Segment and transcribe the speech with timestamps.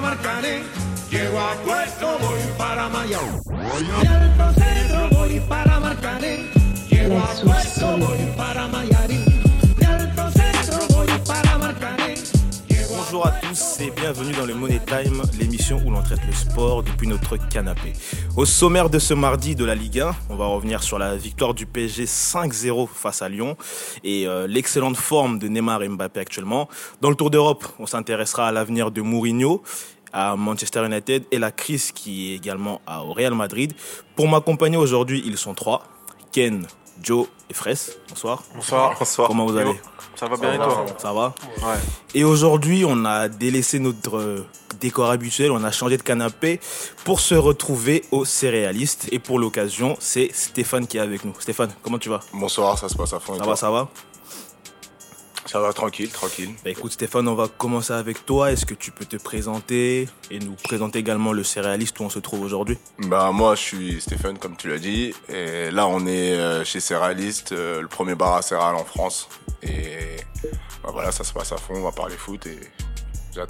[0.00, 0.62] para Marcané.
[1.10, 3.42] Llego a puesto, voy para Mayao.
[4.02, 6.50] Y al centro voy para Marcané.
[6.88, 9.29] Llego a puesto, voy para Mayarín.
[13.12, 16.84] Bonjour à tous et bienvenue dans le Money Time, l'émission où l'on traite le sport
[16.84, 17.92] depuis notre canapé.
[18.36, 21.52] Au sommaire de ce mardi de la Ligue 1, on va revenir sur la victoire
[21.52, 23.56] du PSG 5-0 face à Lyon
[24.04, 26.68] et euh, l'excellente forme de Neymar et Mbappé actuellement.
[27.00, 29.64] Dans le Tour d'Europe, on s'intéressera à l'avenir de Mourinho
[30.12, 33.72] à Manchester United et la crise qui est également au Real Madrid.
[34.14, 35.82] Pour m'accompagner aujourd'hui, ils sont trois.
[36.30, 36.64] Ken,
[37.02, 37.96] Joe et Fraisse.
[38.08, 38.42] Bonsoir.
[38.54, 38.96] Bonsoir.
[38.98, 39.28] Bonsoir.
[39.28, 39.80] Comment vous allez?
[40.16, 40.84] Ça va bien et toi?
[40.98, 41.34] Ça va?
[41.62, 41.78] Ouais.
[42.14, 44.46] Et aujourd'hui, on a délaissé notre euh,
[44.80, 46.60] décor habituel, on a changé de canapé
[47.04, 49.08] pour se retrouver au céréaliste.
[49.12, 51.32] Et pour l'occasion, c'est Stéphane qui est avec nous.
[51.38, 52.20] Stéphane, comment tu vas?
[52.34, 53.34] Bonsoir, ça se passe à fond.
[53.34, 53.52] et Ça toi?
[53.52, 53.88] va, ça va?
[55.50, 56.50] Ça va tranquille, tranquille.
[56.62, 58.52] Bah écoute Stéphane, on va commencer avec toi.
[58.52, 62.20] Est-ce que tu peux te présenter et nous présenter également le céréaliste où on se
[62.20, 62.78] trouve aujourd'hui?
[63.00, 66.78] Bah moi je suis Stéphane comme tu l'as dit et là on est euh, chez
[66.78, 69.28] Céréaliste, euh, le premier bar à céréales en France
[69.64, 70.18] et
[70.84, 72.60] bah, voilà ça se passe à fond, on va parler foot et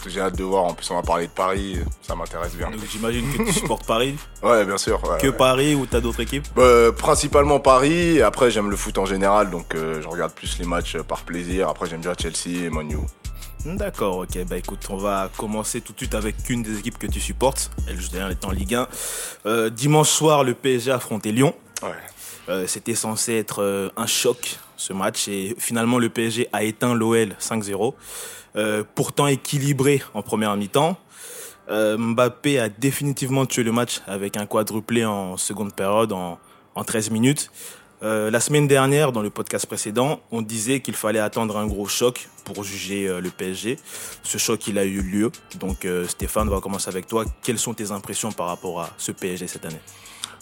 [0.09, 0.65] j'ai hâte, de voir.
[0.65, 2.71] En plus on va parler de Paris, ça m'intéresse bien.
[2.71, 4.15] Donc j'imagine que tu supportes Paris.
[4.43, 5.03] Ouais bien sûr.
[5.05, 5.33] ouais, Que ouais.
[5.37, 8.23] Paris ou t'as d'autres équipes Bah, principalement Paris.
[8.23, 11.21] Après j'aime le foot en général donc euh, je regarde plus les matchs euh, par
[11.23, 11.69] plaisir.
[11.69, 12.97] Après j'aime bien Chelsea et Manu.
[13.67, 14.39] D'accord, ok.
[14.49, 17.71] Bah écoute, on va commencer tout de suite avec une des équipes que tu supportes.
[17.87, 18.89] Elle, elle est en Ligue 1.
[19.45, 21.55] Euh, dimanche soir, le PSG a affronté Lyon.
[21.83, 22.67] Ouais.
[22.67, 27.95] C'était censé être un choc ce match et finalement le PSG a éteint l'OL 5-0.
[28.57, 30.99] Euh, pourtant équilibré en première mi-temps.
[31.69, 36.39] Euh, Mbappé a définitivement tué le match avec un quadruplé en seconde période en,
[36.75, 37.51] en 13 minutes.
[38.03, 41.87] Euh, la semaine dernière, dans le podcast précédent, on disait qu'il fallait attendre un gros
[41.87, 43.79] choc pour juger euh, le PSG.
[44.23, 45.31] Ce choc, il a eu lieu.
[45.61, 47.25] Donc Stéphane, on va commencer avec toi.
[47.43, 49.81] Quelles sont tes impressions par rapport à ce PSG cette année?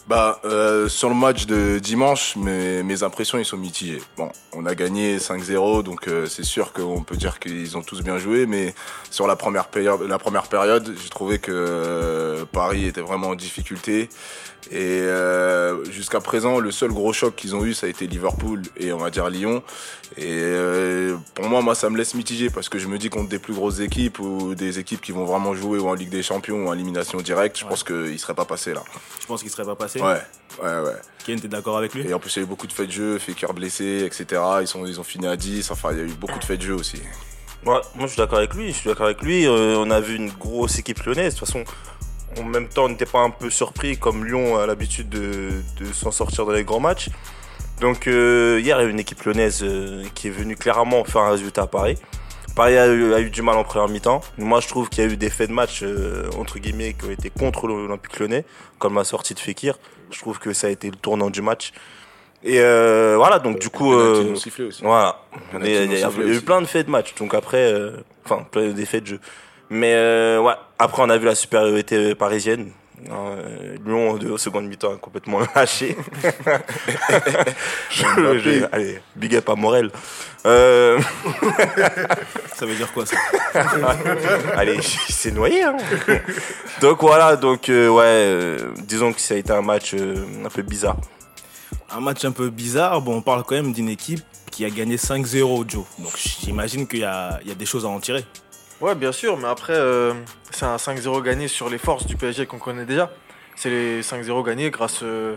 [0.08, 4.00] Bah, euh, sur le match de dimanche, mes, mes impressions, ils sont mitigées.
[4.16, 8.00] Bon, on a gagné 5-0, donc euh, c'est sûr qu'on peut dire qu'ils ont tous
[8.00, 8.74] bien joué, mais
[9.10, 13.34] sur la première période, la première période j'ai trouvé que euh, Paris était vraiment en
[13.34, 14.08] difficulté.
[14.70, 18.62] Et euh, jusqu'à présent, le seul gros choc qu'ils ont eu, ça a été Liverpool
[18.76, 19.62] et on va dire Lyon.
[20.18, 23.30] Et euh, pour moi, moi, ça me laisse mitigé parce que je me dis contre
[23.30, 26.22] des plus grosses équipes ou des équipes qui vont vraiment jouer ou en Ligue des
[26.22, 28.82] Champions ou en élimination directe, je pense qu'ils ne seraient pas passés là.
[29.20, 30.20] Je pense qu'il serait pas Ouais,
[30.62, 30.96] ouais, ouais.
[31.24, 32.08] Ken, t'es d'accord avec lui?
[32.08, 34.40] Et en plus, il y a eu beaucoup de faits de jeu, Fekir blessé, etc.
[34.60, 35.70] Ils, sont, ils ont fini à 10.
[35.70, 37.00] Enfin, il y a eu beaucoup de faits de jeu aussi.
[37.66, 38.68] Ouais, moi je suis d'accord avec lui.
[38.68, 39.46] Je suis d'accord avec lui.
[39.46, 41.34] Euh, on a vu une grosse équipe lyonnaise.
[41.34, 41.64] De toute façon,
[42.38, 45.92] en même temps, on n'était pas un peu surpris comme Lyon a l'habitude de, de
[45.92, 47.08] s'en sortir dans les grands matchs.
[47.80, 51.04] Donc euh, hier, il y a eu une équipe lyonnaise euh, qui est venue clairement
[51.04, 51.96] faire un résultat à Paris.
[52.58, 54.20] Paris a eu, a eu du mal en première mi-temps.
[54.36, 57.04] Moi, je trouve qu'il y a eu des faits de match euh, entre guillemets qui
[57.04, 58.44] ont été contre l'Olympique Lyonnais,
[58.80, 59.78] comme la sortie de Fekir.
[60.10, 61.72] Je trouve que ça a été le tournant du match.
[62.42, 64.50] Et euh, voilà, donc du coup, euh, aussi.
[64.82, 65.20] voilà.
[65.54, 66.40] Il y a y y eu aussi.
[66.40, 67.14] plein de faits de match.
[67.14, 67.72] Donc après,
[68.24, 69.20] enfin, plein des faits de jeu.
[69.70, 69.94] Mais
[70.38, 72.72] ouais, après on a vu la supériorité parisienne.
[73.10, 75.96] Euh, Lyon de seconde mi-temps a complètement lâché.
[77.90, 79.90] Je- je- allez, big up à Morel.
[80.46, 80.98] Euh,
[82.54, 83.16] Ça veut dire quoi ça?
[84.56, 84.82] Allez, il
[85.14, 85.62] s'est noyé.
[85.62, 85.76] Hein.
[86.80, 90.62] donc voilà, donc euh, ouais, euh, disons que ça a été un match un peu
[90.62, 90.96] bizarre.
[91.90, 93.00] Un match un peu bizarre.
[93.00, 94.20] Bon, on parle quand même d'une équipe
[94.50, 95.84] qui a gagné 5-0, Joe.
[95.98, 98.24] Donc j'imagine qu'il y a des choses à en tirer.
[98.80, 100.14] Ouais, bien sûr, mais après, euh,
[100.50, 103.10] c'est un 5-0 gagné sur les forces du PSG qu'on connaît déjà.
[103.56, 105.36] C'est les 5-0 gagnés grâce euh,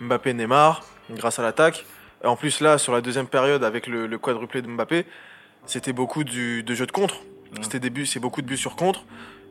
[0.00, 1.86] Mbappé Neymar, grâce à l'attaque.
[2.22, 5.06] En plus, là, sur la deuxième période, avec le, le quadruplé de Mbappé,
[5.64, 7.16] c'était beaucoup du, de jeux de contre.
[7.62, 9.04] C'était des buts, c'est beaucoup de buts sur contre.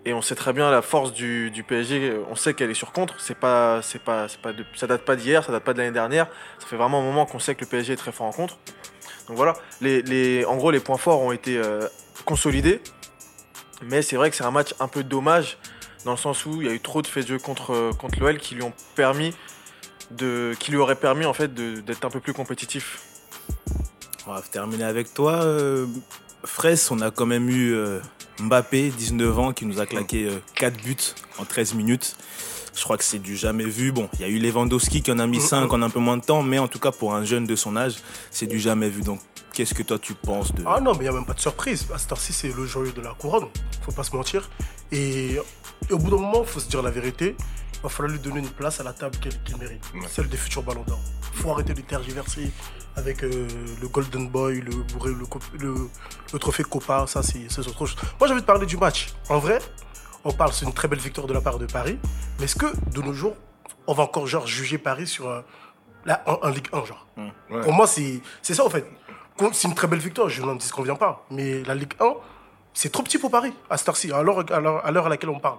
[0.06, 2.13] Et on sait très bien la force du, du PSG.
[2.30, 3.19] On sait qu'elle est sur contre.
[3.19, 5.80] C'est pas, c'est pas, c'est pas de- ça date pas d'hier, ça date pas de
[5.80, 6.28] l'année dernière.
[6.59, 8.57] Ça fait vraiment un moment qu'on sait que le PSG est très fort en contre.
[9.28, 9.53] Donc voilà.
[9.80, 11.88] Les, les, en gros, les points forts ont été euh,
[12.25, 12.81] consolidés.
[13.83, 15.57] Mais c'est vrai que c'est un match un peu dommage
[16.06, 18.19] dans le sens où il y a eu trop de faits de jeu contre, contre
[18.19, 19.33] l'OL qui lui ont permis
[20.78, 23.01] auraient permis en fait d'être un peu plus compétitif.
[24.28, 25.44] On va terminer avec toi.
[25.44, 25.88] Euh,
[26.44, 28.00] Fraisse, on a quand même eu euh,
[28.39, 30.95] Mbappé, 19 ans, qui nous a claqué 4 buts
[31.38, 32.16] en 13 minutes.
[32.75, 33.91] Je crois que c'est du jamais vu.
[33.91, 36.18] Bon, il y a eu Lewandowski qui en a mis 5 en un peu moins
[36.18, 37.95] de temps, mais en tout cas pour un jeune de son âge,
[38.31, 39.01] c'est du jamais vu.
[39.01, 39.19] Donc
[39.53, 40.63] qu'est-ce que toi tu penses de...
[40.65, 41.85] Ah non, mais il n'y a même pas de surprise.
[41.94, 43.47] À cette heure-ci, c'est le joyeux de la couronne.
[43.81, 44.50] Faut pas se mentir.
[44.91, 47.35] Et, et au bout d'un moment, faut se dire la vérité.
[47.75, 49.83] Il va falloir lui donner une place à la table qu'il mérite.
[50.09, 51.00] Celle des futurs ballons d'or.
[51.33, 52.51] faut arrêter de tergiverser
[52.95, 53.47] avec euh,
[53.81, 55.74] le Golden Boy, le, bourré, le, cop- le,
[56.31, 57.06] le trophée Copa.
[57.07, 57.95] Ça, c'est c'est autre chose.
[58.19, 59.07] Moi, j'ai envie de parler du match.
[59.29, 59.59] En vrai,
[60.23, 61.97] on parle, c'est une très belle victoire de la part de Paris.
[62.39, 63.35] Mais est-ce que de nos jours,
[63.88, 65.41] on va encore genre juger Paris sur euh,
[66.06, 67.07] la, en, en Ligue 1 genre?
[67.18, 67.62] Ouais.
[67.62, 68.85] Pour moi, c'est c'est ça en fait.
[69.53, 71.25] C'est une très belle victoire, je n'en disconviens pas.
[71.31, 72.13] Mais la Ligue 1,
[72.73, 75.09] c'est trop petit pour Paris à cette heure-ci, à l'heure à l'heure- à l'heure à
[75.09, 75.57] laquelle on parle.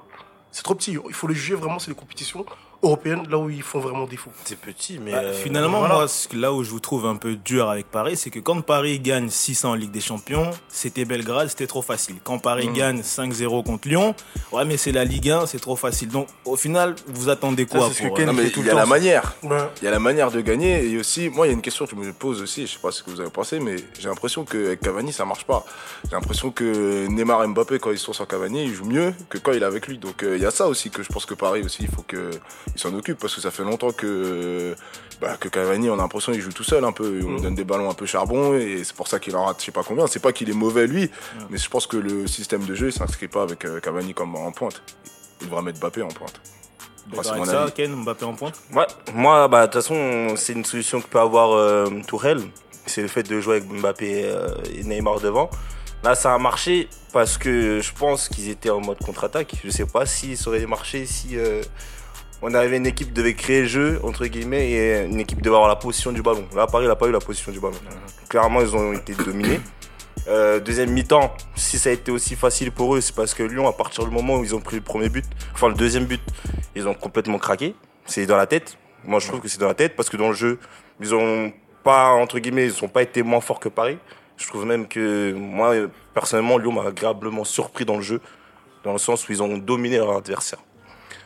[0.50, 0.96] C'est trop petit.
[1.08, 2.44] Il faut le juger vraiment, c'est les compétitions
[2.82, 4.30] européennes, là où ils font vraiment défaut.
[4.44, 5.12] C'est petit, mais.
[5.12, 5.94] Bah, euh, finalement, voilà.
[5.94, 8.40] moi, ce que- là où je vous trouve un peu dur avec Paris, c'est que
[8.40, 12.16] quand Paris gagne 600 en Ligue des Champions, c'était Belgrade, c'était trop facile.
[12.24, 12.72] Quand Paris Mm.
[12.72, 14.14] gagne 5-0 contre Lyon,
[14.52, 16.08] ouais, mais c'est la Ligue 1, c'est trop facile.
[16.08, 18.72] Donc, au final, vous attendez quoi que pour, Ken euh, Non, mais il y a
[18.72, 19.34] temps, la manière.
[19.42, 19.58] Ouais.
[19.80, 21.84] Il y a la manière de gagner et aussi, moi, il y a une question
[21.86, 24.08] que je me pose aussi, je sais pas ce que vous avez pensé, mais j'ai
[24.08, 25.64] l'impression que Cavani, ça marche pas.
[26.04, 29.38] J'ai l'impression que Neymar et Mbappé, quand ils sont sans Cavani, ils jouent mieux que
[29.38, 29.98] quand il est avec lui.
[29.98, 32.02] Donc euh, il y a ça aussi que je pense que Paris aussi, il faut
[32.72, 34.74] qu'il s'en occupe parce que ça fait longtemps que,
[35.20, 37.20] bah, que Cavani, on a l'impression qu'il joue tout seul un peu.
[37.24, 39.60] On lui donne des ballons un peu charbon et c'est pour ça qu'il en rate
[39.60, 40.06] je sais pas combien.
[40.06, 41.10] C'est pas qu'il est mauvais lui,
[41.50, 44.34] mais je pense que le système de jeu, il s'inscrit pas avec euh, Cavani comme
[44.34, 44.82] en pointe.
[45.40, 46.40] Il devrait mettre Mbappé en pointe.
[47.22, 47.72] C'est mon ça, avis.
[47.72, 48.60] Ken, Mbappé en pointe?
[48.72, 52.42] Ouais, moi, bah, de toute façon, c'est une solution que peut avoir euh, Tourelle.
[52.86, 55.50] C'est le fait de jouer avec Mbappé euh, et Neymar devant.
[56.02, 59.54] Là, ça a marché parce que je pense qu'ils étaient en mode contre-attaque.
[59.64, 61.62] Je sais pas si ça aurait marché si euh,
[62.42, 65.54] on avait une équipe qui devait créer le jeu, entre guillemets, et une équipe devait
[65.54, 66.44] avoir la position du ballon.
[66.54, 67.76] Là, Paris n'a pas eu la position du ballon.
[68.28, 69.60] Clairement, ils ont été dominés.
[70.28, 73.68] Euh, deuxième mi-temps, si ça a été aussi facile pour eux, c'est parce que Lyon,
[73.68, 75.24] à partir du moment où ils ont pris le premier but,
[75.54, 76.20] enfin le deuxième but,
[76.74, 77.74] ils ont complètement craqué.
[78.06, 78.76] C'est dans la tête.
[79.04, 80.58] Moi, je trouve que c'est dans la tête parce que dans le jeu,
[81.00, 81.52] ils ont
[81.82, 83.98] pas, entre guillemets, ils ont pas été moins forts que Paris.
[84.36, 85.74] Je trouve même que, moi,
[86.14, 88.20] personnellement, Lyon m'a agréablement surpris dans le jeu,
[88.84, 90.60] dans le sens où ils ont dominé leur adversaire.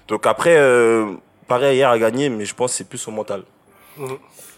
[0.08, 1.06] Donc après, euh,
[1.48, 3.42] Paris hier a gagné, mais je pense que c'est plus au mental.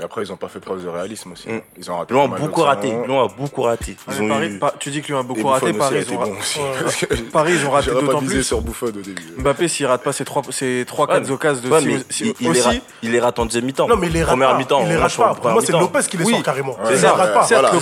[0.00, 1.48] Et après, ils ont pas fait preuve de réalisme aussi.
[1.48, 1.60] Mm.
[1.76, 2.12] Ils ont raté.
[2.12, 2.88] Lyon a beaucoup raté.
[2.88, 3.96] Lyon a beaucoup raté.
[4.06, 4.58] Ah, Ils mais ont Paris- eu...
[4.58, 6.58] Pa- tu dis que lui a beaucoup raté, Paris, ils ont, bon ra- aussi.
[6.58, 6.64] Ouais.
[6.82, 8.42] Parce que Paris, ils ont raté d'autant plus.
[8.42, 9.14] sur Buffon au début.
[9.38, 11.86] Mbappé, s'il rate pas ses 3 ses trois, Ouais, 4 mais- occasions de Ouais, si-
[11.86, 13.86] mais si- il, aussi, les rate, il les rate en deuxième mi-temps.
[13.88, 14.58] Non, mais il les rate Première pas.
[14.58, 14.80] mi-temps.
[14.82, 15.34] Il les rate pas.
[15.34, 15.72] Pour moi, c'est.
[15.72, 16.76] Lopez qui les sort carrément.
[16.84, 17.42] C'est Il ça, les rate pas.
[17.44, 17.72] Certes.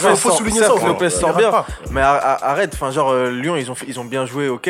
[0.87, 1.53] Lopez sort- bien.
[1.91, 4.69] Mais arrête, enfin genre euh, Lyon ils ont fait- ils ont bien joué, ok.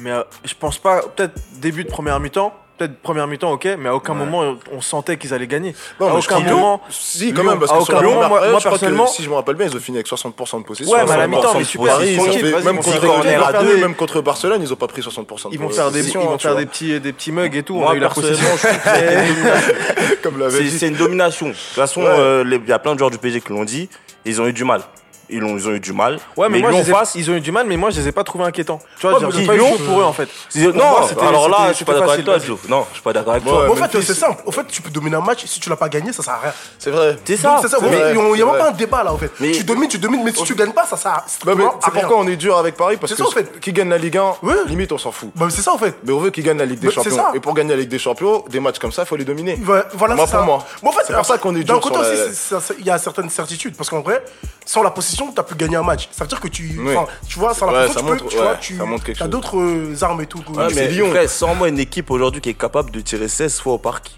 [0.00, 3.68] Mais euh, je pense pas, peut-être début de première mi-temps, peut-être première mi-temps, ok.
[3.78, 5.74] Mais à aucun moment on, sentait qu'ils allaient gagner.
[5.98, 6.80] Non, à aucun moment.
[6.88, 8.78] Si, quand même, parce à que aucun sur Lyon, moment, moi- après, moi, je crois
[8.78, 10.92] que, personnellement- si je me rappelle bien, ils ont fini avec 60% de possession.
[10.94, 12.04] Ouais, mais à la mi-temps, 60% mais super.
[12.04, 15.02] ils ont sont- fait- même contre à deux, même contre Barcelone, ils ont pas pris
[15.02, 17.62] 60% de Ils vont faire des, ils vont faire des petits, des petits mugs et
[17.64, 17.76] tout.
[17.76, 18.46] on a eu la possession.
[20.22, 20.78] Comme l'avait C'est dit.
[20.78, 21.46] c'est une domination.
[21.48, 23.88] De toute façon, euh, il y a plein de joueurs du PSG qui l'ont dit.
[24.24, 24.82] Ils ont eu du mal.
[25.30, 26.18] Ils ont, ils ont eu du mal.
[26.36, 27.14] Ouais, mais, moi, Lyon je les ai- face.
[27.14, 28.80] ils ont eu du mal, mais moi, je les ai pas trouvés inquiétants.
[28.98, 30.28] Tu vois, Ouais, j'ai pas eu Lyon, chaud pour eux, en fait.
[30.56, 32.58] Non, moi, c'était- alors là, c'était- je suis pas c'était d'accord avec toi, facile, Joe.
[32.68, 33.64] Non, je suis pas d'accord avec toi.
[33.66, 34.42] Mais en fait, c'est simple.
[34.46, 35.44] En fait, tu peux dominer un match.
[35.44, 36.52] Si tu l'as pas gagné, ça sert à rien.
[36.78, 37.16] C'est vrai.
[37.24, 37.58] C'est Donc, ça.
[37.62, 37.76] C'est ça.
[37.80, 38.58] Il n'y a c'est même vrai.
[38.58, 39.30] pas un débat là, en fait.
[39.40, 41.68] Mais- Tu domines, tu domines, mais si tu gagnes pas, ça sert Bah, mais strictement
[41.68, 42.00] à c'est rien.
[42.00, 43.60] pourquoi on est dur avec Paris parce C'est que ça, en fait.
[43.60, 44.54] qui gagne la Ligue 1, Ouais.
[44.66, 45.30] limite on s'en fout.
[45.34, 45.94] Bah, c'est ça, en fait.
[46.04, 47.16] Mais on veut qu'ils gagnent la Ligue des Mais c'est Champions.
[47.16, 47.32] ça.
[47.34, 49.58] Et pour gagner la Ligue des Champions, des matchs comme ça, il faut les dominer.
[49.62, 50.46] Voilà, voilà, Moi, c'est pour ça.
[50.46, 50.64] moi.
[50.82, 52.86] Mais en fait, C'est pour ça qu'on est D'un dur côté sur aussi, c'est- il
[52.86, 53.76] y a certaines certitudes.
[53.76, 54.22] Parce qu'en vrai,
[54.64, 54.90] sans la
[55.34, 56.08] tu as pu gagner un match.
[56.12, 56.78] Ça veut dire que tu.
[56.78, 56.94] Oui.
[57.28, 58.24] Tu vois, sans la Ouais, possession, ça tu peux.
[58.24, 60.42] montre- vois, ouais, tu as d'autres euh, armes et tout.
[60.54, 61.10] Ouais, mais Lyon.
[61.10, 64.12] frère, sans moi une équipe aujourd'hui qui est capable de tirer 16 fois au parc.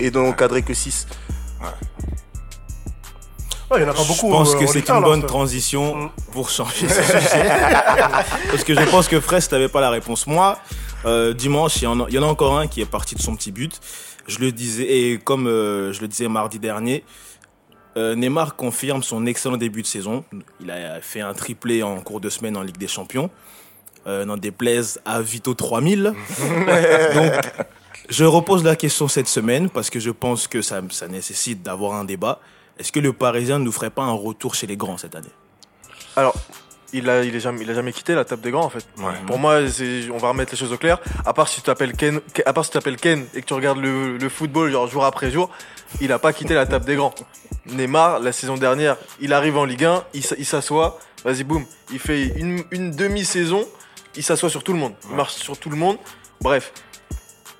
[0.00, 1.06] Et d'en encadrer que 6.
[3.70, 4.28] Ouais, il y en a pas beaucoup.
[4.28, 6.10] Je pense euh, que c'est Ligue 1, une bonne transition Mm.
[6.32, 7.50] pour changer ce sujet.
[8.50, 10.26] Parce que je pense que Fraisse n'avait pas la réponse.
[10.26, 10.56] Moi,
[11.04, 13.14] euh, dimanche, il y, en a, il y en a encore un qui est parti
[13.14, 13.78] de son petit but.
[14.26, 17.04] Je le disais, et comme euh, je le disais mardi dernier,
[17.98, 20.24] euh, Neymar confirme son excellent début de saison.
[20.60, 23.28] Il a fait un triplé en cours de semaine en Ligue des Champions.
[24.06, 26.02] Euh, N'en déplaise à Vito 3000.
[27.14, 27.32] Donc,
[28.08, 31.94] je repose la question cette semaine parce que je pense que ça, ça nécessite d'avoir
[31.94, 32.40] un débat.
[32.78, 35.26] Est-ce que le Parisien ne nous ferait pas un retour chez les grands cette année?
[36.14, 36.34] Alors,
[36.92, 38.86] il a, il, est jamais, il a jamais quitté la table des grands en fait.
[39.26, 39.60] Pour moi,
[40.12, 40.98] on va remettre les choses au clair.
[41.24, 43.54] À part si tu t'appelles Ken, à part si tu t'appelles Ken et que tu
[43.54, 45.50] regardes le, le football genre jour après jour,
[46.00, 47.14] il a pas quitté la table des grands.
[47.66, 52.28] Neymar, la saison dernière, il arrive en Ligue 1, il, s'assoit, vas-y boum, il fait
[52.36, 53.66] une, une demi-saison,
[54.16, 55.98] il s'assoit sur tout le monde, il marche sur tout le monde.
[56.40, 56.72] Bref,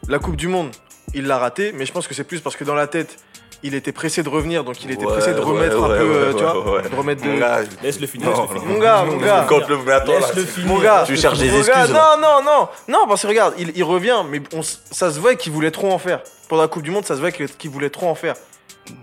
[0.09, 0.71] la Coupe du Monde,
[1.15, 3.19] il l'a raté, mais je pense que c'est plus parce que dans la tête,
[3.63, 5.99] il était pressé de revenir, donc il était Ouais, pressé de ouais, remettre un ouais,
[5.99, 6.89] peu, ouais, euh, tu ouais, vois, ouais.
[6.89, 7.29] de remettre de.
[7.29, 8.31] Mon gars, Laisse-le finir.
[8.31, 8.75] Non, laisse-le finir.
[8.75, 9.47] Mon gars, mon gars.
[9.49, 10.69] Quand le mais attends, là, Laisse-le finir.
[10.69, 11.75] Mon gars, tu cherches des mon excuses.
[11.75, 15.19] gars, non, non, non, non, parce que regarde, il, il revient, mais on ça se
[15.19, 16.21] voit qu'il voulait trop en faire.
[16.49, 18.35] Pendant la Coupe du Monde, ça se voit qu'il voulait trop en faire.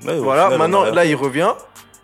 [0.01, 1.51] Voilà, final, maintenant, là, il revient.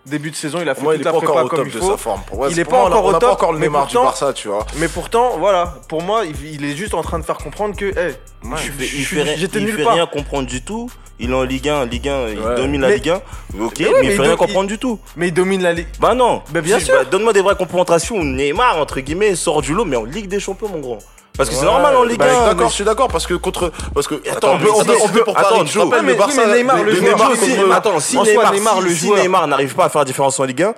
[0.04, 1.60] Début de saison, il a fait moi, toute est la pas encore prépa au comme
[1.60, 2.48] top il de faut.
[2.50, 4.06] Il est pas encore au On n'a pas top, encore le mais Neymar du pourtant-
[4.06, 4.66] Barça, tu vois.
[4.78, 9.06] Mais pourtant, voilà, pour moi, il, est juste en train de faire comprendre que, il
[9.06, 9.94] fait j'étais part.
[9.94, 10.90] rien comprendre du tout.
[11.22, 13.16] Il est en Ligue 1, Ligue 1, il domine la Ligue 1.
[13.64, 15.00] Ok, Mais il il fait rien comprendre du tout.
[15.16, 15.88] Mais il domine la Ligue.
[16.00, 16.42] Bah non.
[16.52, 16.96] Bah, bien Si, sûr.
[16.96, 18.24] bah, Donne-moi des vraies confrontations.
[18.24, 20.98] Neymar, entre guillemets, sort du lot, mais en Ligue des Champions, mon grand.
[21.38, 22.28] Parce que c'est normal en Ligue Bah, 1.
[22.48, 24.94] D'accord, mais- je suis d'accord parce que contre parce que Attends, on peut on peut
[25.04, 26.84] on peut pour attends, Paris, je te rappelle rappelles, le mais- Barça, mais Neymar, le
[26.84, 29.74] le joueur, Neymar si- contre- Attends, si Neymar, Neymar, si- le si joueur- Neymar n'arrive
[29.76, 30.74] pas à faire la différence en Ligue 1,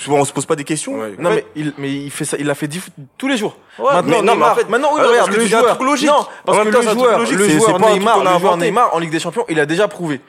[0.00, 0.98] tu vois, on se pose pas des questions.
[0.98, 1.14] Ouais.
[1.18, 2.82] Non mais il, mais il fait ça, il l'a fait dix-
[3.18, 3.56] tous les jours.
[3.78, 5.82] Ouais, maintenant, mais non, mais en Neymar, fait- maintenant, oui, alors, regarde le joueur.
[5.82, 6.08] logique.
[6.08, 8.56] Non, parce que le joueur, le joueur Neymar, le joueur.
[8.56, 10.20] Neymar en Ligue des Champions, il a déjà prouvé.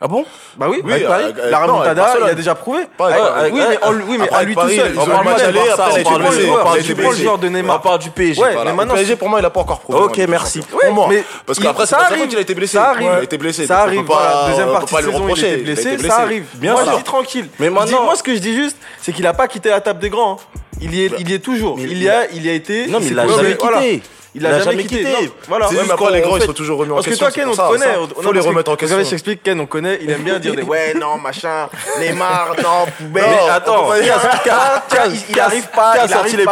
[0.00, 0.24] Ah bon?
[0.56, 2.82] Bah oui, Oui, avec Paris, avec- la remontada, il a déjà prouvé.
[2.96, 4.92] Pas Avec- avec- oui, mais, en- oui, mais à lui tout Paris, seul.
[4.94, 6.04] ils On parle le match aller, après, on parle blessé,
[6.38, 7.80] du joueur, tu prends le joueur de On Neymar.
[7.82, 8.40] parle du PSG.
[8.40, 8.70] Ouais, Voilà.
[8.70, 9.98] mais maintenant, Le PSG pour moi il a pas encore prouvé.
[9.98, 10.60] Ok, merci.
[10.60, 11.08] Pour moi.
[11.44, 12.26] Parce qu'après ça arrive.
[12.30, 12.76] il a été blessé.
[12.76, 13.08] Ça arrive.
[13.12, 13.66] Il a été blessé.
[13.66, 14.04] Ça on arrive.
[14.48, 15.48] Deuxième on partie de saison, il a blessé.
[15.88, 16.08] été blessé.
[16.08, 16.44] Ça arrive.
[16.54, 16.92] Bien Moi, sûr.
[16.92, 17.48] je dis tranquille.
[17.58, 19.98] Mais maintenant- moi, ce que je dis juste, c'est qu'il a pas quitté la table
[19.98, 20.34] des grands.
[20.40, 20.58] hein.
[20.80, 21.76] Il y est, il y est toujours.
[21.80, 22.86] Il y a, il y a été.
[22.86, 24.02] Non, mais il l'a jamais quitté.
[24.34, 25.04] Il a jamais quitté.
[25.04, 25.18] Non,
[25.48, 25.66] Voilà.
[25.68, 27.26] C'est juste les grands ils sont toujours remis en Parce que question.
[27.26, 27.96] toi, Ken, on te connaît.
[27.96, 29.10] on- Faut non, les remettre en vous savez, je question.
[29.10, 29.98] t'explique, Ken, on connaît.
[30.02, 31.68] Il aime bien dire des ouais, non, machin,
[31.98, 33.24] Neymar, non, poubelle.
[33.26, 36.44] Mais attends, il- arrive pas, qui a il sorti les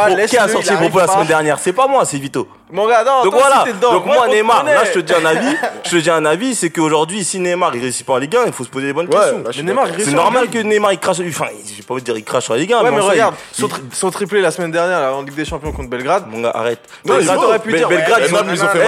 [0.70, 1.58] les propos la semaine dernière?
[1.58, 2.48] C'est pas moi, c'est Vito.
[2.72, 3.92] Mon gars, non, Donc toi aussi, voilà, dedans.
[3.92, 6.70] donc Moi, Neymar, là je te dis un avis, je te dis un avis, c'est
[6.70, 9.06] qu'aujourd'hui si Neymar il réussit pas en Ligue 1, il faut se poser les bonnes
[9.06, 9.44] Ouais, questions.
[9.58, 12.16] Mais Neymar, C'est en normal que Neymar il crache, enfin je vais pas vous dire
[12.16, 14.10] il crache sur la Ligue 1, Ouais, mais en soi, regarde, il- son, tri- son
[14.10, 16.24] triplé la semaine dernière là, en Ligue des Champions contre Belgrade.
[16.28, 16.80] Mon gars, arrête.
[17.04, 18.78] Non, ils Belgrade, ont- t'aurais pu dire, Belgrade, ils ont ils fait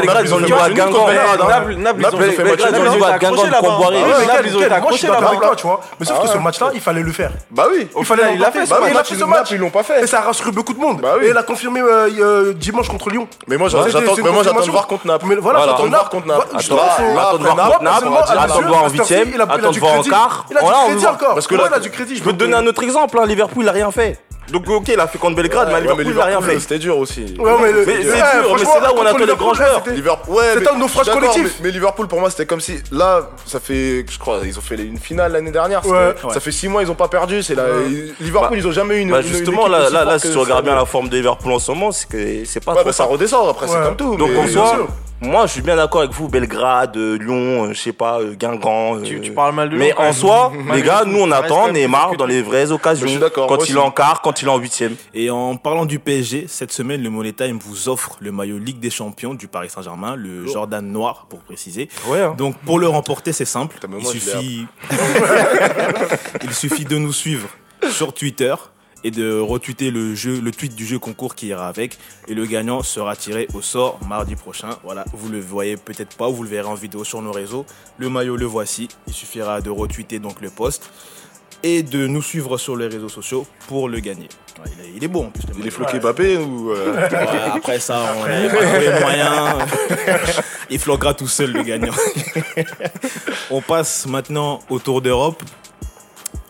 [0.00, 1.06] Belgrade, ils ont joué à Guingamp.
[1.06, 2.82] Naples, ils ont ils fait match Belgrade, nul.
[2.82, 5.32] ils ont joué à Guingamp de mais Naples, ils ont été accrochés là-bas.
[5.56, 5.80] tu vois.
[6.00, 7.30] Mais sauf que ce match-là, il fallait le faire.
[7.52, 7.86] Bah oui.
[7.96, 9.50] Il fallait il l'a fait, Bah il fait ce match.
[9.52, 10.02] ils l'ont pas fait.
[10.02, 11.00] Et ça a rassuré beaucoup de monde.
[11.00, 11.14] Bah.
[11.22, 11.80] Et il a confirmé
[12.56, 13.28] dimanche contre Lyon.
[13.46, 15.26] Mais moi j'attends c'est une mais moi, j'attends de voir contre Naples.
[15.28, 16.46] Mais voilà, j'attends de voir contre Naples.
[16.54, 18.06] Attends, Attends, là, attends de voir contre Naples,
[18.38, 20.46] attends de voir en huitième, attends de voir en quart.
[20.50, 21.34] Il a du crédit encore.
[21.34, 22.16] Parce que Ouais, là, il a du crédit.
[22.16, 24.18] Je peux te donner un autre exemple, hein, Liverpool il a rien fait.
[24.52, 26.60] Donc ok, il a fait contre Belgrade, mais à Ouais, Liverpool il a rien fait.
[26.60, 27.34] C'était dur aussi.
[27.36, 29.54] Ouais, mais Mais c'est ouais, dur, mais c'est là où on attend les Liverpool, grands
[29.54, 29.82] joueurs.
[29.84, 31.42] c'était- Liverpool, ouais, mais- un naufrage collectif.
[31.58, 32.76] Mais, mais Liverpool, pour moi, c'était comme si.
[32.92, 34.04] Là, ça fait.
[34.08, 35.84] Je crois, ils ont fait une finale l'année dernière.
[35.84, 36.14] Ouais.
[36.32, 37.42] Ça fait 6 mois, ils ont pas perdu.
[37.42, 37.56] C'est
[38.20, 39.10] Liverpool, Bah, ils ont jamais eu une.
[39.10, 41.16] Bah une- une justement, équipe là, là, là, si tu regardes bien la forme de
[41.16, 43.96] Liverpool en ce moment, c'est que c'est pas Ouais, bah, ça redescend après, c'est comme
[43.96, 44.16] tout.
[44.16, 44.86] Donc mais- en soi,
[45.20, 48.34] moi je suis bien d'accord avec vous, Belgrade, euh, Lyon, euh, je sais pas, euh,
[48.34, 49.00] Guingamp.
[49.02, 51.72] Tu, euh, tu parles mal de Mais Lyon, en soi, les gars, nous on attend
[51.72, 53.06] Neymar dans les vraies occasions.
[53.06, 54.94] Je suis d'accord, Quand moi il est en quart, quand il est en huitième.
[55.14, 58.78] Et en parlant du PSG, cette semaine, le Money Time vous offre le maillot Ligue
[58.78, 61.88] des Champions du Paris Saint-Germain, le Jordan noir pour préciser.
[62.08, 62.20] Ouais.
[62.20, 62.34] hein.
[62.36, 63.74] Donc pour le remporter, c'est simple.
[63.74, 64.66] Putain, Il suffit,
[66.42, 67.48] il suffit de nous suivre
[67.90, 68.54] sur Twitter
[69.06, 71.96] et de retweeter le jeu, le tweet du jeu concours qui ira avec.
[72.26, 74.70] Et le gagnant sera tiré au sort mardi prochain.
[74.82, 77.64] Voilà, vous le voyez peut-être pas, vous le verrez en vidéo sur nos réseaux.
[77.98, 78.88] Le maillot, le voici.
[79.06, 80.90] Il suffira de retweeter donc le post
[81.62, 84.28] et de nous suivre sur les réseaux sociaux pour le gagner.
[84.64, 85.42] Ouais, il, est, il est beau en plus.
[85.46, 86.70] le Il est floqué Mbappé ou.
[86.72, 89.58] euh, Ouais, après ça, on n'avait pas trouvé le moyen.
[90.70, 91.94] Il floquera tout seul le gagnant.
[93.50, 95.42] on passe maintenant au Tour d'Europe.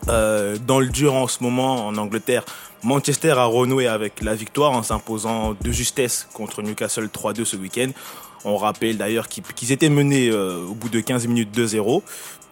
[0.09, 2.43] Euh, dans le dur en ce moment en Angleterre,
[2.83, 7.89] Manchester a renoué avec la victoire en s'imposant de justesse contre Newcastle 3-2 ce week-end.
[8.45, 12.01] On rappelle d'ailleurs qu'ils étaient menés euh, au bout de 15 minutes 2-0.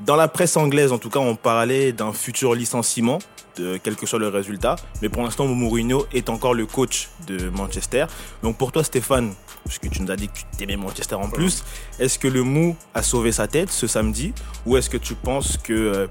[0.01, 3.19] Dans la presse anglaise, en tout cas, on parlait d'un futur licenciement,
[3.55, 4.75] de quel que soit le résultat.
[5.01, 8.07] Mais pour l'instant, Mourinho est encore le coach de Manchester.
[8.43, 9.33] Donc pour toi, Stéphane,
[9.63, 11.63] puisque tu nous as dit que tu t'aimais Manchester en plus,
[11.99, 14.33] est-ce que le Mou a sauvé sa tête ce samedi?
[14.65, 16.07] Ou est-ce que tu penses que euh,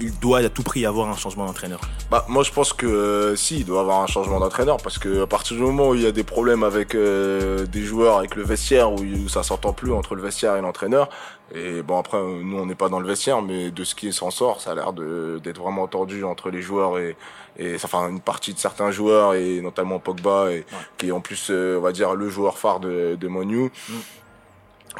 [0.00, 1.80] il doit à tout prix y avoir un changement d'entraîneur
[2.10, 5.22] Bah, moi, je pense que euh, si, il doit avoir un changement d'entraîneur parce que
[5.22, 8.34] à partir du moment où il y a des problèmes avec euh, des joueurs, avec
[8.36, 11.08] le vestiaire, où, où ça s'entend plus entre le vestiaire et l'entraîneur.
[11.54, 14.30] Et bon, après, nous, on n'est pas dans le vestiaire, mais de ce qui s'en
[14.30, 17.14] sort, ça a l'air de- d'être vraiment tendu entre les joueurs et,
[17.58, 20.64] et enfin une partie de certains joueurs et notamment Pogba et
[20.96, 23.70] qui est en plus, euh, on va dire, le joueur phare de, de Monu.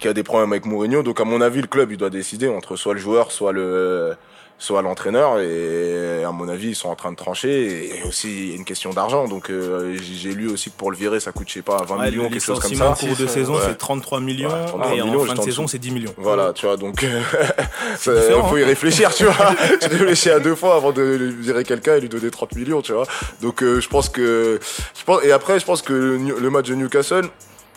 [0.01, 2.49] Qui a des problèmes avec Mourinho, donc à mon avis le club il doit décider
[2.49, 4.17] entre soit le joueur, soit le
[4.63, 8.49] soit l'entraîneur et à mon avis ils sont en train de trancher et aussi il
[8.51, 11.19] y a une question d'argent donc euh, j'ai j'ai lu aussi que pour le virer
[11.19, 13.17] ça coûte je sais pas 20 Ouais, millions le quelque chose comme ça en cours
[13.17, 13.61] de saison, Ouais.
[13.67, 14.49] c'est 33 millions.
[14.49, 16.15] Ouais, 33 et millions, en fin de saison, c'est 10 millions.
[16.17, 17.05] voilà tu vois donc
[17.99, 19.35] ça, différent, faut y réfléchir tu vois
[19.81, 21.03] tu réfléchis à deux fois avant de
[21.41, 23.07] virer quelqu'un et lui donner 30 millions tu vois
[23.41, 24.61] donc euh, je pense que
[24.97, 27.27] je pense et après je pense que le match de Newcastle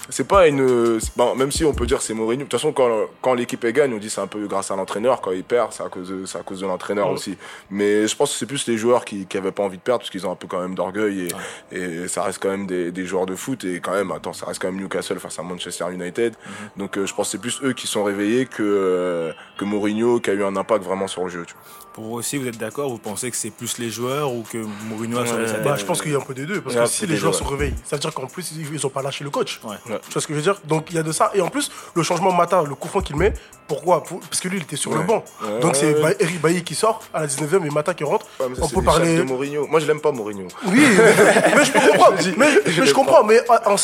[0.10, 2.40] c'est pas une bon, même si on peut dire c'est Mourinho.
[2.40, 5.22] De toute façon quand quand l'équipe gagne on dit c'est un peu grâce à l'entraîneur.
[5.22, 7.38] Quand il perd c'est à cause de c'est à cause de l'entraîneur aussi.
[7.70, 10.00] Mais je pense que c'est plus les joueurs qui qui avaient pas envie de perdre
[10.02, 11.30] parce qu'ils ont un peu quand même d'orgueil
[11.72, 13.64] et, et ça reste quand même des, des joueurs de foot.
[13.64, 16.36] Et quand même attends ça reste quand même Newcastle face à Manchester United.
[16.78, 20.20] Donc euh, je pense que c'est plus eux qui sont réveillés que euh, que Mourinho
[20.20, 21.85] qui a eu un impact vraiment sur le jeu tu vois.
[21.96, 24.58] Pour vous aussi, vous êtes d'accord Vous pensez que c'est plus les joueurs ou que
[24.90, 25.48] Mourinho a sauvé Ouais.
[25.48, 25.64] sa tête?
[25.64, 26.60] Bah, je pense qu'il y a un peu des deux.
[26.60, 28.86] Parce que si les joueurs deux, sont réveillés, ça veut dire qu'en plus, ils ils
[28.86, 29.62] ont pas lâché le coach.
[29.64, 29.78] Ouais.
[29.86, 30.60] Tu vois ce que je veux dire?
[30.66, 31.32] Donc il y a de ça.
[31.34, 33.34] Et en plus, le changement Mata, le coup franc qu'il met,
[33.70, 34.04] pourquoi?
[34.04, 35.24] Pour- Parce que lui, il était sur le banc.
[35.42, 35.60] Ouais.
[35.62, 38.25] Donc c'est Ba- Eric Bailly qui sort à la 19e et Mata qui rentre.
[38.42, 39.16] Ouais, mais ça, On peut les parler.
[39.18, 39.66] de Mourinho.
[39.68, 40.48] Moi, je l'aime pas, Mourinho.
[40.68, 42.18] Oui, mais, mais je peux comprendre.
[42.38, 43.24] Mais, mais je comprends.
[43.24, 43.78] Mais en,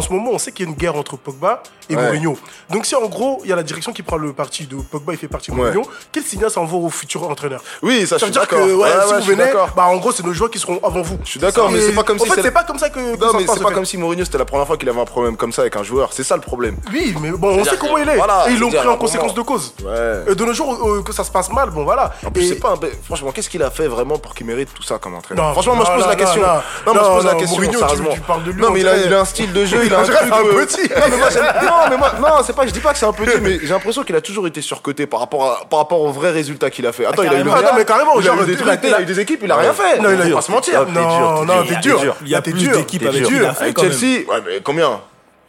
[0.00, 2.02] ce moment, on sait qu'il y a une guerre entre Pogba et Ouais.
[2.06, 2.38] Mourinho.
[2.70, 5.12] Donc si en gros, il y a la direction qui prend le parti de Pogba,
[5.12, 5.56] il fait partie de.
[5.56, 7.28] Mourinho, quel signal ça envoie au futur
[7.82, 8.66] Oui, ça, je Ça suis veut dire que d'accord.
[8.68, 10.58] ouais, Ouais, si ouais, vous je suis venez, bah en gros, c'est nos joueurs qui
[10.58, 11.18] seront avant vous.
[11.24, 12.98] Je suis d'accord, mais c'est pas comme en si fait, c'est pas comme ça que.
[13.00, 13.74] Non, mais c'est en pas fait.
[13.74, 15.82] comme si Mourinho c'était la première fois qu'il avait un problème comme ça avec un
[15.82, 16.10] joueur.
[16.12, 16.76] C'est ça le problème.
[16.92, 18.16] Oui, mais bon, on sait comment il est.
[18.16, 19.74] Et ils l'ont pris en conséquence de cause.
[19.82, 22.12] De nos jours, euh, que ça se passe mal, bon voilà.
[22.26, 22.74] En plus, Et- c'est pas
[23.06, 25.52] Franchement, qu'est-ce qu'il a fait vraiment pour qu'il mérite tout ça comme entraîneur?
[25.52, 26.42] Franchement, moi, je pose la question.
[26.42, 28.10] non, moi, je pose la question, Mourinho, tu- sérieusement.
[28.14, 30.00] tu parles de lui, non, on mais il a, un style de jeu, il a
[30.00, 30.82] un euh, petit.
[30.88, 31.28] Non, mais moi,
[31.62, 33.68] non, mais moi, non, c'est pas, je dis pas que c'est un petit, mais j'ai
[33.68, 36.86] l'impression qu'il a toujours été surcoté par rapport, à, par rapport aux vrais résultats qu'il
[36.86, 37.06] a fait.
[37.06, 37.52] Attends, il a eu le carrément.
[37.54, 39.20] Real, Attends, mais carrément, il a genre, des il a- trucs, il a eu des
[39.20, 39.98] équipes, il a rien fait.
[40.00, 40.86] Non, il a- pas se mentir.
[40.86, 42.16] Ah, Non, non, t'es dur.
[42.22, 43.54] Il y a plus d'équipes avec il a.
[43.54, 45.00] Chelsea, ouais, mais combien?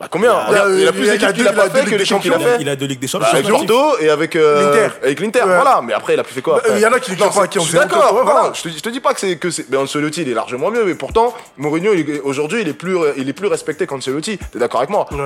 [0.03, 2.33] Bah, combien Il a- Il plus d'équipes qu'il a pas fait que les des champions
[2.37, 2.57] qu'il a fait.
[2.61, 3.27] il a deux Ligues des Bah, Champions.
[3.31, 3.65] avec Champions.
[3.65, 4.93] Porto et avec euh, L'Inter.
[5.03, 5.81] avec l'Inter, voilà.
[5.83, 7.47] Mais après, il a plus fait quoi après Il y en a qui ne pas
[7.47, 8.51] qui ont d'accord.
[8.53, 9.69] Je te, je te dis pas que c'est que c'est.
[9.69, 10.83] Mais Ancelotti, il est largement mieux.
[10.85, 11.91] Mais pourtant, Mourinho,
[12.23, 14.37] aujourd'hui, il est plus, il est plus respecté qu'Ancelotti.
[14.51, 15.05] T'es d'accord avec moi?
[15.11, 15.17] Ouais.
[15.17, 15.25] Non,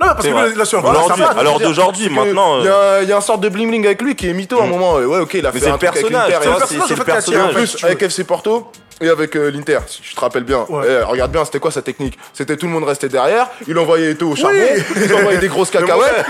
[0.00, 0.46] mais parce que vrai.
[0.48, 1.26] lui, il a su un Voilà, peu ça sa va.
[1.28, 1.38] place.
[1.40, 4.00] Alors d'aujourd'hui, maintenant, Il y, a, il y a un sorte de bling bling avec
[4.02, 4.94] lui qui est mytho à un moment.
[4.94, 7.46] Ouais, ok, il a fait un avec personnage, c'est en le en personnage.
[7.48, 7.54] fait.
[7.54, 8.70] plus, avec FC Porto
[9.00, 10.64] et avec euh, l'Inter, si tu te rappelles bien.
[10.68, 10.84] Ouais.
[10.88, 12.18] Eh, regarde bien, c'était quoi sa technique?
[12.32, 14.82] C'était tout le monde restait derrière, il envoyait Eto au charbon, Oui.
[15.04, 16.24] il envoyait des grosses cacahuètes.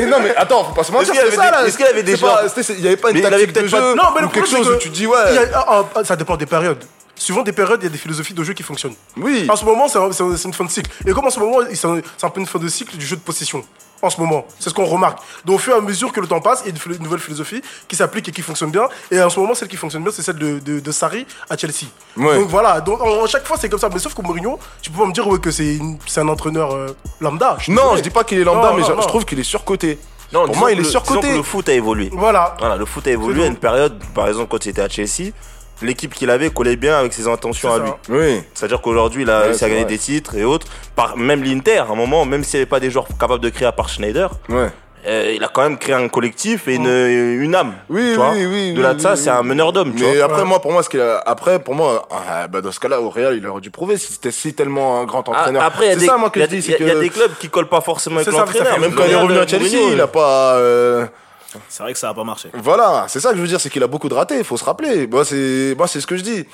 [0.00, 1.66] Et non mais attends, faut pas se mentir, y c'est avait ça des- là.
[1.66, 2.36] est-ce qu'il y avait des gens-
[2.70, 4.44] Il y avait pas une Mais tactique de pas jeu Non, mais le ou quelque
[4.48, 5.16] problème, chose où que tu dis ouais.
[5.30, 6.82] il y a- ah, ah, ça dépend des périodes.
[7.14, 8.94] Suivant des périodes, il y a des philosophies de jeu qui fonctionnent.
[9.16, 9.46] Oui.
[9.48, 10.90] En ce moment, c'est un- c'est un- c'est une fin de cycle.
[11.06, 11.86] Et comme en ce moment, c'est
[12.26, 13.64] un peu une fin de cycle du jeu de possession.
[14.04, 15.20] En ce moment, c'est ce qu'on remarque.
[15.44, 17.20] Donc, au fur et à mesure que le temps passe, il y a une, nouvelle
[17.20, 18.88] philosophie qui s'applique et qui fonctionne bien.
[19.12, 21.56] Et en ce moment, celle qui fonctionne bien, c'est celle de, de, de Sarri à
[21.56, 21.86] Chelsea.
[22.16, 22.34] Ouais.
[22.40, 23.88] Donc voilà, donc en- chaque fois, c'est comme ça.
[23.92, 25.78] Mais sauf que Mourinho, tu peux pas me dire ouais, que c'est
[26.16, 26.88] un entraîneur euh,
[27.20, 27.56] lambda.
[27.60, 29.02] suis Non, je dis pas qu'il est lambda, Non, mais non, je, non.
[29.02, 30.00] je trouve qu'il est surcoté.
[30.32, 31.28] Non, Pour moi, il est le- surcoté.
[31.28, 32.10] que le foot a évolué.
[32.12, 32.56] Voilà.
[32.58, 35.30] Voilà, le foot a évolué à une période, par exemple, quand il était à Chelsea,
[35.86, 37.82] l'équipe qu'il avait collait bien avec ses intentions à ça.
[37.82, 37.90] lui.
[38.08, 38.42] Oui.
[38.54, 40.66] C'est-à-dire qu'aujourd'hui, il a réussi à gagner des titres et autres.
[40.96, 43.48] Par, même l'Inter, à un moment, même s'il n'y avait pas des joueurs capables de
[43.50, 44.68] créer à part Schneider, Ouais.
[45.06, 47.72] euh, il a quand même créé un collectif et une, une âme.
[47.88, 48.30] Oui, tu vois.
[48.32, 48.72] oui, oui.
[48.74, 49.36] De là oui, de ça, oui, c'est oui.
[49.36, 49.94] un meneur d'hommes.
[49.94, 50.24] tu Mais vois.
[50.26, 50.48] après, Ouais.
[50.48, 53.10] moi, pour moi, ce qu'il a, après, pour moi, ah, bah, dans ce cas-là, au
[53.10, 55.62] Real, il aurait dû prouver si c'était si tellement un grand Ah, entraîneur.
[55.64, 56.86] après, il y a c'est des- ça, moi, que il y a je dis, il
[56.86, 58.78] y a des clubs qui collent pas forcément avec l'entraîneur.
[58.78, 60.54] Même quand il est revenu à Chelsea, il a pas.
[60.56, 61.06] euh,
[61.72, 62.50] C'est vrai que ça n'a pas marché.
[62.52, 64.36] Voilà, c'est ça que je veux dire, c'est qu'il a beaucoup de ratés.
[64.36, 65.06] Il faut se rappeler.
[65.06, 66.44] Moi, c'est, moi, c'est ce que je dis.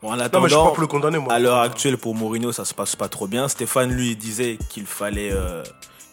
[0.00, 1.34] Bon, en Non, mais je suis pas attendant, pour le condamner, moi.
[1.34, 3.48] à l'heure actuelle, pour Mourinho, ça se passe pas trop bien.
[3.48, 5.64] Stéphane, lui, disait qu'il fallait euh,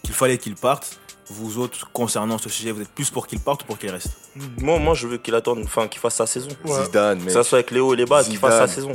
[0.04, 1.00] qu'il fallait qu'il parte.
[1.28, 4.10] Vous autres, concernant ce sujet, vous êtes plus pour qu'il parte ou pour qu'il reste?
[4.58, 6.50] Moi, moi, je veux qu'il attende, enfin, qu'il fasse sa saison.
[6.66, 6.86] Ouais.
[6.86, 7.28] Zidane, mais.
[7.28, 8.94] Que ça soit avec Léo et les bas, qu'il fasse sa saison.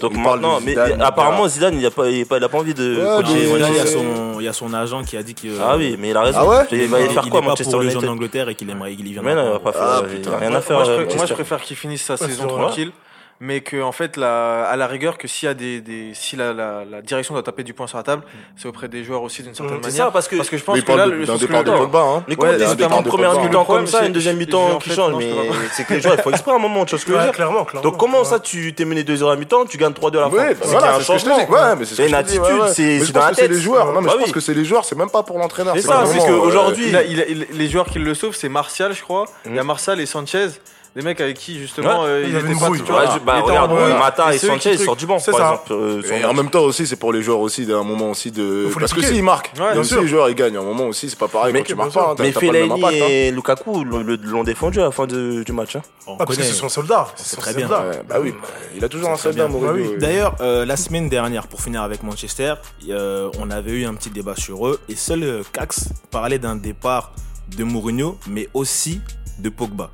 [0.00, 1.48] Donc Il parle de maintenant, mais Zidane, mais apparemment.
[1.48, 3.58] Zidane, il a pas, il a pas, il a pas envie de Ouais, coacher mais-
[3.58, 4.04] Là, il y, a son,
[4.38, 6.38] il y a son agent qui a dit qu'il Ah oui, mais il a raison.
[6.40, 8.48] Ah ouais il va aller faire il quoi, est Manchester pour les gens United d'Angleterre
[8.48, 9.24] et qu'il aimerait qu'il y vienne.
[9.24, 9.82] Mais non, il va pas faire.
[9.82, 10.32] Ah, il putain.
[10.32, 10.76] a rien Moi, à faire.
[10.76, 12.92] moi, je, euh, préfère qu'il finisse sa saison tranquille,
[13.40, 16.36] mais que en fait, la, à la rigueur, que s'il y a des, des si
[16.36, 18.22] la, la, la direction doit taper du poing sur la table,
[18.56, 19.80] c'est auprès des joueurs aussi d'une certaine Mm.
[19.82, 20.04] C'est manière.
[20.06, 20.36] ça, parce que.
[20.36, 22.24] parce que je pense que là, le, parce que départ de le- Pogba, hein.
[22.28, 25.32] Mais comment départ en de première mi-temps comme ça, une deuxième mi-temps qui change, mais
[25.72, 27.22] c'est que les joueurs, il faut exprès un moment, tu vois ce que je veux
[27.24, 27.88] dire clairement, clairement.
[27.88, 30.30] Donc comment ça, tu t'es mené 2 heures à mi-temps, tu gagnes 3-2 à la
[30.30, 33.50] fin Oui, bah C'est un mais c'est une attitude, c'est- dans pense la tête.
[33.50, 33.86] les joueurs.
[33.92, 34.32] Non, mais Bah je pense oui.
[34.32, 35.74] que c'est les joueurs, c'est même pas pour l'entraîneur.
[35.76, 38.34] C'est ça, c'est que aujourd'hui- Il a- il a- il- les joueurs qui le sauvent,
[38.36, 39.24] c'est Martial, je crois.
[39.46, 39.64] Il y a.
[39.64, 40.48] Martial et Sanchez,
[40.96, 42.08] des mecs avec qui justement Ouais.
[42.08, 42.76] euh, Il il y avait était une pas.
[42.84, 43.70] tu vois, il bah, regarde.
[43.98, 44.84] Mata et Sanchez truquent.
[44.86, 45.46] sortent du banc, C'est par ça.
[45.52, 45.72] exemple.
[45.72, 46.36] euh, Et en match.
[46.36, 48.64] même temps aussi, c'est pour les joueurs aussi d'un moment aussi de.
[48.66, 49.14] Il faut Parce que l'expliquer.
[49.18, 50.02] s'ils marquent, Ouais, même bien si sûr.
[50.02, 51.92] les joueurs ils gagnent, à un moment aussi, c'est pas pareil Mais quand tu marques
[51.92, 52.10] pas.
[52.10, 52.88] hein, Mais Fellaini hein.
[53.08, 55.76] et Lukaku l'ont l'ont défendu à la fin du match.
[55.76, 55.82] hein.
[56.08, 57.06] Ah, parce que c'est son soldat.
[57.14, 57.68] C'est son très bien.
[57.68, 59.46] bah oui, bah, il a toujours un soldat.
[59.48, 59.92] Mourinho.
[59.92, 59.96] Bah.
[60.00, 62.54] D'ailleurs, euh, la semaine dernière, pour finir avec Manchester,
[62.88, 67.12] euh, on avait eu un petit débat sur eux et seul Cax parlait d'un départ
[67.56, 69.00] de Mourinho, mais aussi
[69.38, 69.90] de Pogba.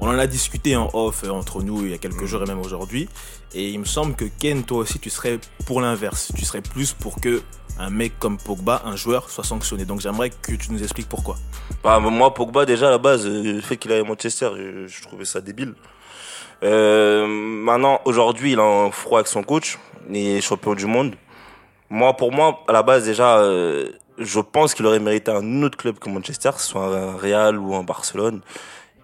[0.00, 2.46] On en a discuté en off euh, entre nous il y a quelques jours et
[2.46, 3.08] même aujourd'hui.
[3.54, 6.32] Et il me semble que Ken, toi aussi, tu serais pour l'inverse.
[6.36, 7.42] Tu serais plus pour que
[7.78, 9.84] un mec comme Pogba, un joueur, soit sanctionné.
[9.84, 11.36] Donc j'aimerais que tu nous expliques pourquoi.
[11.82, 14.86] Bah, moi, Pogba, déjà, à la base, euh, le fait qu'il aille à Manchester, je,
[14.86, 15.74] je trouvais ça débile.
[16.62, 19.78] Euh, maintenant, aujourd'hui, il a un froid avec son coach.
[20.10, 21.14] Il est champion du monde.
[21.90, 25.76] Moi, pour moi, à la base, déjà, euh, je pense qu'il aurait mérité un autre
[25.76, 28.40] club que Manchester, soit un Real ou un Barcelone.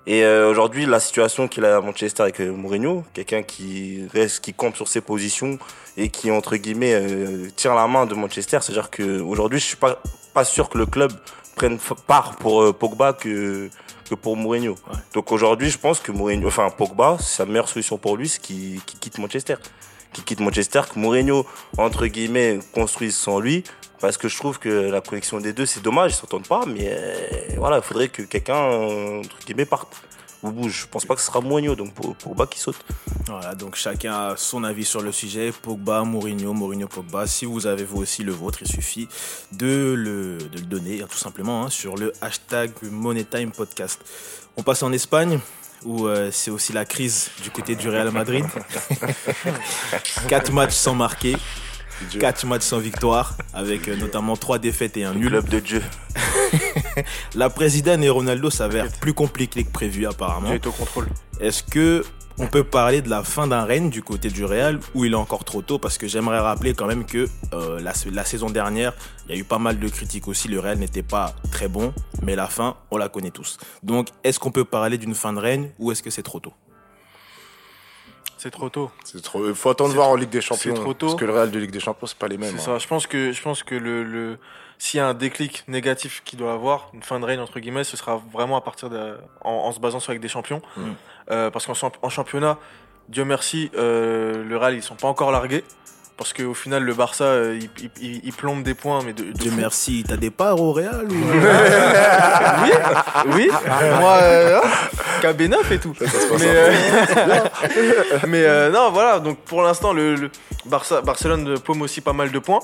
[0.07, 4.41] Et euh, aujourd'hui, la situation qu'il a à Manchester avec euh, Mourinho, quelqu'un qui reste,
[4.41, 5.59] qui compte sur ses positions
[5.97, 9.77] et qui entre guillemets euh, tire la main de Manchester, c'est-à-dire que aujourd'hui, je suis
[9.77, 10.03] pas
[10.35, 11.13] pas sûr que le club
[11.55, 13.71] prenne part pour euh, Pogba que
[14.09, 14.75] que pour Mourinho.
[15.15, 18.83] Donc aujourd'hui, je pense que Mourinho, enfin Pogba, sa meilleure solution pour lui, c'est qu'il
[18.83, 19.55] qu'il quitte Manchester,
[20.13, 21.47] qui quitte Manchester, que Mourinho,
[21.79, 23.65] entre guillemets, construise sans lui.
[24.01, 26.89] Parce que je trouve que la connexion des deux, c'est dommage, ils s'entendent pas, mais
[26.91, 29.95] euh, voilà, il faudrait que quelqu'un, entre guillemets, parte.
[30.43, 30.81] Ou bouge.
[30.83, 32.85] Je pense pas que ce sera Mourinho, donc pour Pogba qui saute.
[33.29, 35.53] Voilà, donc chacun a son avis sur le sujet.
[35.53, 37.29] Pogba, Mourinho, Mourinho, Pogba.
[37.29, 39.07] Si vous avez vous aussi le vôtre, il suffit
[39.53, 44.01] de le, de le donner hein, tout simplement hein, sur le hashtag MoneyTime Podcast.
[44.57, 45.39] On passe en Espagne
[45.85, 48.45] où euh, c'est aussi la crise du côté du Real Madrid.
[50.29, 51.37] Quatre matchs sans marquer.
[52.19, 55.29] Quatre matchs sans victoire, avec euh, notamment trois défaites et un nul.
[55.29, 55.83] Club de Dieu.
[57.35, 60.53] La présidente et Ronaldo s'avèrent plus compliqués que prévu apparemment.
[60.53, 61.07] Été au contrôle.
[61.41, 62.05] Est-ce que
[62.39, 65.17] on peut parler de la fin d'un règne du côté du Real ou il est
[65.17, 68.93] encore trop tôt Parce que j'aimerais rappeler quand même que euh, la, la saison dernière,
[69.27, 70.49] il y a eu pas mal de critiques aussi.
[70.49, 71.93] Le Real n'était pas très bon,
[72.23, 73.59] mais la fin, on la connaît tous.
[73.83, 76.53] Donc, est-ce qu'on peut parler d'une fin de règne ou est-ce que c'est trop tôt?
[78.43, 78.91] C'est trop tôt.
[79.05, 79.49] C'est trop.
[79.49, 80.75] Il faut attendre C'est voir en Ligue des Champions.
[80.75, 81.07] c'est trop tôt.
[81.07, 82.57] Parce que le Real de Ligue des Champions, c'est pas les mêmes.
[82.57, 82.75] C'est hein.
[82.75, 82.79] ça.
[82.79, 84.39] Je pense que, je pense que le, le,
[84.85, 87.85] s'il y a un déclic négatif qu'il doit avoir, une fin de règne entre guillemets,
[87.85, 90.61] ce sera vraiment à partir de, en, en se basant sur avec des champions.
[90.77, 90.83] Mm.
[91.31, 92.59] Euh, parce qu'en champ- en championnat,
[93.09, 95.63] Dieu merci, euh, le Real ils sont pas encore largués.
[96.17, 99.23] Parce qu'au final, le Barça, euh, il, il- il- il plombe des points, mais de,
[99.25, 99.57] de Dieu fou.
[99.57, 101.15] merci, t'as des parts au Real ou...
[103.35, 103.49] Oui,
[104.01, 104.69] moi, euh, hein,
[105.23, 105.95] KB9 et tout.
[105.99, 106.43] Ça se passe
[108.27, 109.21] Mais, euh, euh, non, voilà.
[109.21, 110.31] Donc pour l'instant, le, le
[110.67, 112.61] Barça, Barcelone paume aussi pas mal de points.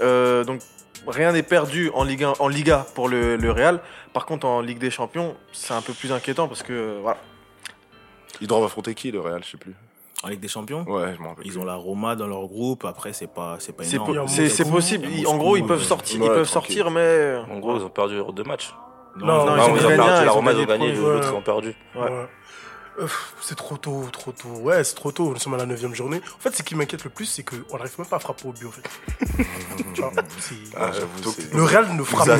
[0.00, 0.60] Euh, donc
[1.06, 3.80] rien n'est perdu en Ligue 1 en Liga pour le, le Real.
[4.12, 7.18] Par contre, en Ligue des Champions, c'est un peu plus inquiétant parce que voilà.
[8.40, 9.74] Ils doivent affronter qui, le Real Je sais plus.
[10.24, 11.46] En Ligue des Champions Ouais, je m'en rappelle.
[11.46, 14.28] Ils ont la Roma dans leur groupe, après c'est pas, c'est pas énorme.
[14.28, 15.08] C'est- possible.
[15.10, 16.76] Ils- En gros, ils peuvent sortir, Ouais, ils peuvent tranquille.
[16.76, 18.72] sortir, mais En gros, ils ont perdu deux matchs.
[19.16, 20.94] Non, non, ils ont ils ont gagné un, perdu, la Roma, ils gagné ont gagné,
[21.00, 21.74] l'autre, ils ont perdu.
[21.96, 22.02] Ouais.
[22.02, 22.26] Ouais.
[23.00, 23.06] Euh,
[23.40, 24.48] c'est trop tôt, trop tôt.
[24.60, 25.30] Ouais, c'est trop tôt.
[25.32, 26.20] Nous sommes à la 9 journée.
[26.36, 28.52] En fait, ce qui m'inquiète le plus, c'est qu'on n'arrive même pas à frapper au
[28.52, 28.82] but, en fait.
[29.94, 32.34] tu vois, c'est- Ah, j'avoue, c'est- Le Real ne frappe pas.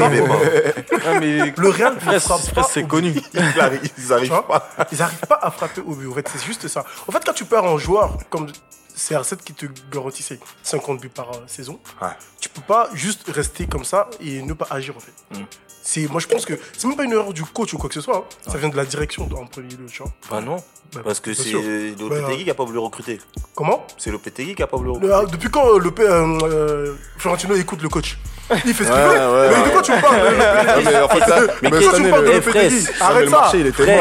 [1.06, 2.62] Ah, mais Le Real ne frappe pas.
[2.64, 3.14] c'est connu.
[3.34, 4.68] Ils arrivent, ils Tu arrivent vois pas.
[4.92, 6.08] Ils n'arrivent pas à frapper au but.
[6.08, 6.84] En fait, c'est juste ça.
[7.08, 8.50] En fait, quand tu perds un joueur comme
[8.94, 12.08] CR7 qui te garantissait 50 buts par euh, saison, Ouais.
[12.40, 15.12] tu peux pas juste rester comme ça et ne pas agir en fait.
[15.40, 15.44] Mm.
[15.82, 17.94] C'est, moi, je pense que c'est même pas une erreur du coach ou quoi que
[17.94, 18.16] ce soit.
[18.18, 18.50] hein.
[18.50, 20.12] Ça vient de la direction en premier lieu, tu vois.
[20.30, 20.56] Bah non,
[20.94, 21.60] Bah, parce que bien c'est sûr.
[21.98, 23.20] Lopetegui qui a pas voulu recruter.
[23.54, 23.84] Comment?
[23.98, 25.14] C'est Lopetegui qui a pas voulu Le- recruter.
[25.14, 28.18] ah, Depuis quand euh, le P- euh, euh, Florentino écoute le coach?
[28.66, 29.08] Il fait ce qu'il Ouais, veut.
[29.08, 29.64] ouais, mais ouais.
[29.64, 32.02] de quoi tu me parles mais en fait, là, Mais mais qu'est-ce cette que tu
[32.02, 34.00] année, parles de le- Arrête le ça marché, il cette année.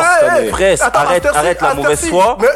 [0.82, 2.38] Attends, arrête, arrête la mauvaise foi.
[2.42, 2.48] Mais,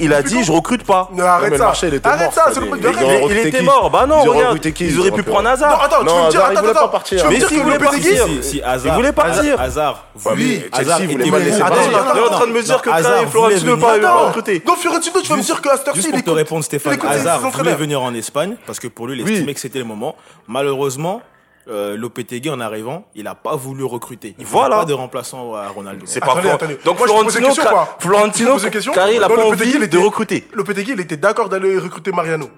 [0.00, 0.42] il a depuis dit quand?
[0.44, 1.08] je recrute pas.
[1.14, 1.64] Non, arrête mais le ça.
[1.64, 3.64] marché, il était arrête mort ça, c'est le Il, il était qui?
[3.64, 3.90] mort.
[3.90, 4.46] Bah non, Ils ont regarde.
[4.48, 4.84] recruté qui?
[4.86, 5.82] Ils Ils auraient pu prendre Non, Hazard.
[5.82, 6.88] attends, tu Non, veux me dire, Hazard, il attends, voulait pas attends.
[6.90, 7.16] partir.
[7.18, 8.19] Tu veux me Mais dire s'il que voulait partir.
[8.28, 9.60] Si, si Hazard, voulait partir.
[9.60, 11.96] Hazard, voulait- Chelsea Hazard voulait pas laisser Attends, partir.
[11.98, 14.00] attends, On est en train de non, me dire que non, Hazard Florentino voulait veut
[14.02, 14.58] pas recruter.
[14.60, 16.98] Donc Fiorentino, tu vas me dire que Asterci, Juste il pour te répondre, il Stéphane,
[17.06, 19.32] Hazard voulait venir en Espagne parce que pour lui, il Oui.
[19.32, 20.16] estimait que c'était le moment.
[20.48, 21.22] Malheureusement,
[21.68, 24.34] euh, Lopetegui, en arrivant, il n'a pas voulu recruter.
[24.38, 24.76] Il Voilà.
[24.76, 26.02] voulait pas de remplaçant à Ronaldo.
[26.06, 26.54] C'est pas Attendez, fort.
[26.54, 26.78] attendez.
[26.84, 27.76] Donc Moi, je te pose Florentino.
[28.00, 28.92] Florentino, Je te pose une question.
[28.92, 30.48] car il a Non, pas envie il de était- recruter.
[30.52, 32.48] Lopetegui, il était d'accord d'aller recruter Mariano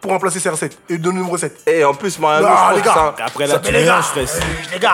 [0.00, 1.60] pour remplacer CR7 et de numéro 7.
[1.66, 3.14] Et en plus, Mariano, Non, je pense les gars.
[3.16, 3.84] c'est Après, là, Ça tu fait les gars.
[3.92, 4.40] mélanges, Fraisse.
[4.72, 4.90] Les gars,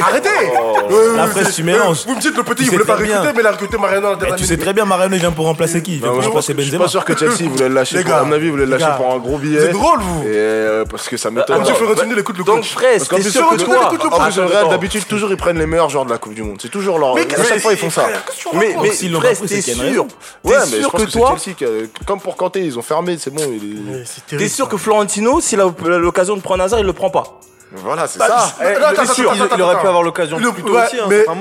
[0.00, 0.28] arrêtez
[0.60, 0.76] Oh.
[0.90, 2.00] Euh, La euh, fraise, c'est- tu mélanges.
[2.00, 3.18] euh, Vous me dites le petit, Tu il sais voulait pas très bien.
[3.20, 4.64] recruter, mais il a recruté Mariano à la dernière tu sais minute.
[4.64, 5.94] très bien, Mariano, il vient pour remplacer qui?
[5.94, 6.84] Il vient Non, pour je remplacer pense- Je suis Benzema.
[6.84, 7.96] pas sûr que Chelsea voulait le lâcher.
[7.96, 8.96] Les pour- gars, À mon avis, ils voulaient le les lâcher gars.
[8.98, 9.60] pour un gros billet.
[9.62, 11.60] êtes drôle, vous Et euh, parce que ça m'étonne.
[11.60, 12.70] Monsieur Attends, Florentino, il écoute le Donc coach.
[12.72, 13.84] Fraisse, Parce qu'en t'es plus, sûr que Florentino, toi...
[13.86, 14.68] écoute le En plus, le Attends, Real, attends.
[14.70, 16.58] d'habitude, toujours, ils prennent les meilleurs joueurs de la Coupe du Monde.
[16.60, 17.14] C'est toujours leur.
[17.14, 18.04] Mais À chaque fois, ils font ça.
[18.26, 19.80] Qu'est-ce que tu Mais, racontes mais S'ils l'ont Fraisse, pas pris, t'es c'est qu'il y
[19.80, 20.16] a une sûr raison.
[20.44, 21.36] T'es Ouais, mais je sûr pense que que c'est toi...
[21.42, 23.42] Chelsea, que- comme pour Kanté, ils ont fermé, c'est bon.
[23.46, 25.64] il est- Mais c'est T'es sûr que Florentino, s'il a
[25.98, 27.40] l'occasion de prendre Hazard, il le prend pas?
[27.76, 28.54] Voilà, c'est Bah, ça.
[28.62, 28.74] Eh,
[29.56, 30.98] il, aurait pu avoir l'occasion Le- plus tôt ouais, aussi.
[31.00, 31.36] hein, mais- Hazard,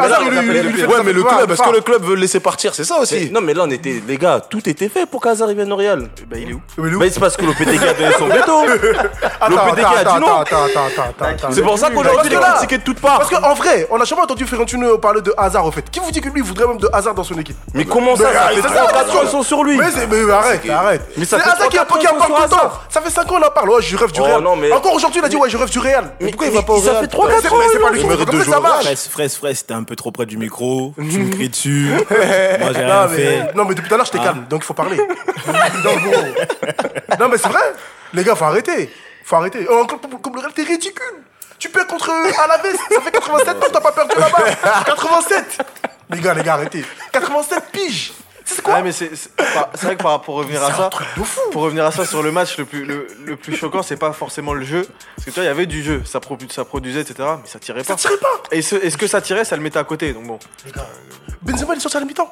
[0.02, 3.02] Hazard, mais le club, est-ce que le club veut le laisser partir C'est ça Mais-
[3.02, 3.30] aussi.
[3.30, 4.02] Non mais là on était...
[4.06, 6.60] Les gars, tout était fait pour qu'Hazard il vienne au Real Bah, il est où?
[6.98, 8.64] Bah c'est parce que Lopetegui a donné son veto
[9.48, 10.26] Lopetegui a dit non.
[10.38, 11.48] attends, attends, attends, attends, attends.
[11.52, 14.04] C'est pour ça qu'aujourd'hui il est critiqué de toutes parts Parce qu'en vrai, on a
[14.04, 15.88] jamais entendu Fiorentino parler de hasard au fait.
[15.90, 17.56] Qui vous dit que lui il voudrait même de hasard dans son équipe?
[17.74, 19.18] Mais comment ça Mais, Ça fait c'est ça, 3 la 4 question.
[19.18, 21.02] ans ils sont sur lui Mais, arrête, arrête.
[21.16, 22.44] Mais ça c'est fait Hazard qui, en parle sur tout le temps.
[22.44, 22.84] Hazard.
[22.88, 23.70] Ça fait 5 ans on en parle.
[23.70, 24.40] Ouais, je rêve du Oh, Real.
[24.42, 26.12] non, mais- Encore aujourd'hui, il a dit ouais, je rêve du Real.
[26.20, 27.64] Mais pourquoi il va pas au ça Real fait trois, Mais quatre c'est- ans, mais
[27.72, 28.82] c'est pas il lui il qui mérite veut, de comme ça, ça jouer.
[28.84, 30.94] Fraisse, Fraisse, Fraisse, t'es un peu trop près du micro.
[30.96, 31.90] Tu me cries dessus.
[32.60, 33.16] Moi, j'ai rien Non fait.
[33.46, 34.24] mais, non mais depuis tout à l'heure je t'ai Ah.
[34.24, 34.96] calme, donc il faut parler.
[37.18, 37.72] non, mais c'est vrai,
[38.12, 38.90] les gars faut arrêter,
[39.24, 39.66] faut arrêter.
[39.70, 41.04] Oh, comme, comme le Real t'es ridicule.
[41.58, 44.82] Tu perds contre Alaves, ça fait 87 ans que t'as pas perdu là-bas.
[44.86, 45.58] 87.
[46.10, 46.84] Les gars, les gars arrêtez.
[47.12, 48.12] 87 piges.
[48.54, 50.90] C'est quoi mais c'est c'est par- c'est vrai que par, pour revenir à ça,
[51.52, 54.12] pour revenir à ça sur le match, le plus, le, le plus choquant, c'est pas
[54.12, 54.86] forcément le jeu.
[55.16, 57.28] Parce que tu vois, il y avait du jeu, ça, pro- ça produisait, etc.
[57.42, 57.98] Mais ça tirait Ça pas.
[58.00, 58.42] tirait pas.
[58.52, 60.12] Et ce, est-ce que ça tirait, ça le mettait à côté.
[60.12, 60.38] Donc bon.
[61.42, 62.30] Benzema il est sorti à la mi-temps.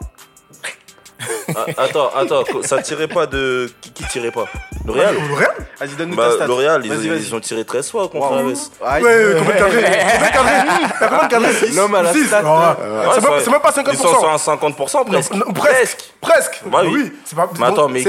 [1.54, 3.70] Ah, attends, attends, ça tirait pas de.
[3.80, 4.46] Qui, qui tirait pas?
[4.86, 5.50] Le Real Le Real
[5.80, 6.46] Vas-y, donne-nous Bah, ta stat.
[6.46, 8.38] L'Oréal, ils, ils ont tiré 13 fois contre Wow.
[8.38, 8.56] Alaves.
[8.84, 9.02] Aïe.
[9.02, 12.12] Ouais, ouais, combien de cadrés Combien de cadrés T'as combien de cadrés L'homme à la
[12.12, 12.42] stat.
[12.44, 14.28] Ah, Ouais, C'est même- c'est même pas Ils sont 50%.
[14.32, 15.32] un 50% presque.
[15.34, 16.14] Non, non, presque.
[16.20, 16.62] Presque.
[16.66, 17.12] Bah oui.
[17.24, 17.48] c'est pas.
[17.58, 18.08] Mais attends, mais qui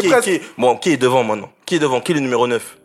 [0.92, 1.50] est devant maintenant?
[1.66, 2.02] Qui est devant?
[2.02, 2.78] Qui est le numéro 9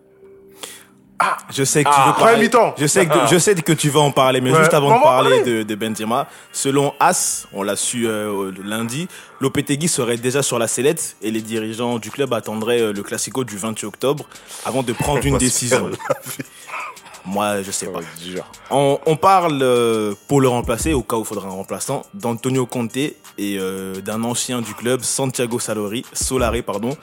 [1.53, 2.43] Je sais que tu Ah, veux parler.
[2.43, 2.75] mi-temps.
[2.79, 3.27] Je sais que Ah.
[3.31, 4.59] je sais que tu vas en parler, mais Ouais.
[4.59, 5.55] juste avant On de parler parler.
[5.59, 9.09] de, de Benzema, selon As, on l'a su euh, lundi,
[9.41, 13.45] Lopetegui serait déjà sur la sellette et les dirigeants du club attendraient euh, le Classico
[13.45, 14.25] du 28 octobre
[14.65, 15.91] avant de prendre une décision.
[17.27, 18.01] Moi, je sais pas.
[18.71, 22.67] On, on parle euh, pour le remplacer, au cas où il faudra un remplaçant, d'Antonio
[22.67, 26.95] Conte et euh, d'un ancien du club, Santiago Salori, Solari, pardon,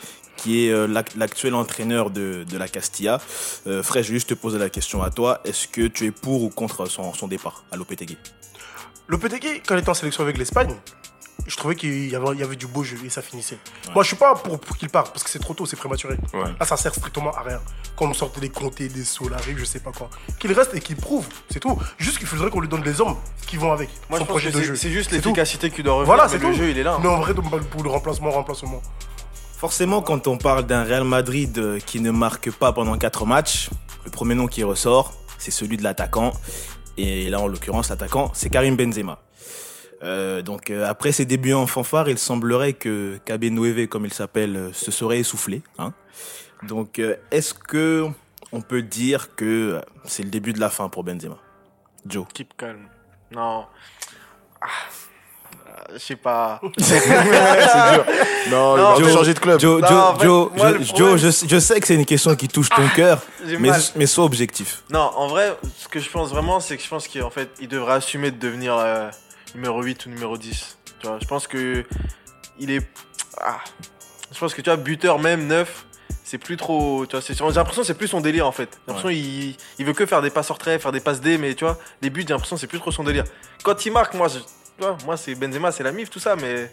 [0.41, 3.19] qui est euh, l'ac- l'actuel entraîneur de, de la Castilla.
[3.67, 5.39] Euh, Frère, je vais juste te poser la question à toi.
[5.45, 8.17] Est-ce que tu es pour ou contre son, son départ à l'OPTG
[9.07, 10.75] Le PTG, quand il était en sélection avec l'Espagne,
[11.47, 13.57] je trouvais qu'il y avait, il y avait du beau jeu et ça finissait.
[13.95, 16.15] Moi, je suis pas pour, pour qu'il parte parce que c'est trop tôt, c'est prématuré.
[16.33, 16.43] Ouais.
[16.59, 17.59] Là, ça sert strictement à rien.
[17.95, 20.09] Quand on sortait des comtés, des Solari, je sais pas quoi.
[20.39, 21.77] Qu'il reste et qu'il prouve, c'est tout.
[21.97, 23.89] Juste qu'il faudrait qu'on lui donne les hommes qui vont avec.
[24.09, 24.75] Moi, son je pense projet que de c'est- jeu.
[24.75, 26.05] c'est juste l'efficacité qui doit revenir.
[26.15, 26.53] Voilà, c'est le tout.
[26.53, 26.93] jeu, il est là.
[26.93, 26.99] hein.
[27.01, 28.81] Mais en vrai, pour le remplacement, remplacement.
[29.61, 33.69] Forcément, quand on parle d'un Real Madrid euh, qui ne marque pas pendant 4 matchs,
[34.05, 36.33] le premier nom qui ressort, c'est celui de l'attaquant.
[36.97, 39.19] Et là, en l'occurrence, l'attaquant, c'est Karim Benzema.
[40.01, 44.13] Euh, donc, euh, après ses débuts en fanfare, il semblerait que KB Nueve, comme il
[44.13, 45.61] s'appelle, euh, se serait essoufflé.
[45.77, 45.93] Hein.
[46.63, 48.07] Donc, est-ce que
[48.51, 51.37] on peut dire que c'est le début de la fin pour Benzema?
[52.07, 52.87] Joe Keep calm.
[53.29, 53.67] Non.
[54.59, 54.67] Ah.
[55.93, 56.59] Je sais pas.
[58.49, 59.59] Non, Non, il va Joe- changer de club.
[59.59, 62.05] Joe, Non, Joe, en fait, Joe, moi, je, Joe, je, je sais que c'est une
[62.05, 64.83] question qui touche ton cœur, J'ai mais, sois objectif.
[64.89, 67.67] Non, en vrai, ce que je pense vraiment, c'est que je pense qu'en fait, il
[67.67, 69.09] devrait assumer de devenir euh,
[69.55, 70.77] numéro 8 ou numéro 10.
[70.99, 71.83] Tu vois, je pense que
[72.59, 72.81] il est.
[73.39, 73.57] Ah.
[74.33, 75.85] Je pense que tu vois, buteur même, 9,
[76.23, 77.05] c'est plus trop.
[77.05, 78.69] Tu vois, c'est- j'ai l'impression que c'est plus son délire en fait.
[78.73, 81.37] J'ai l'impression qu'il il veut que faire des passes hors trait, faire des passes D,
[81.37, 83.23] mais tu vois, les buts, j'ai l'impression que c'est plus trop son délire.
[83.63, 84.27] Quand il marque, moi,
[84.77, 86.71] tu vois, moi c'est Benzema, c'est la mif, tout ça, mais.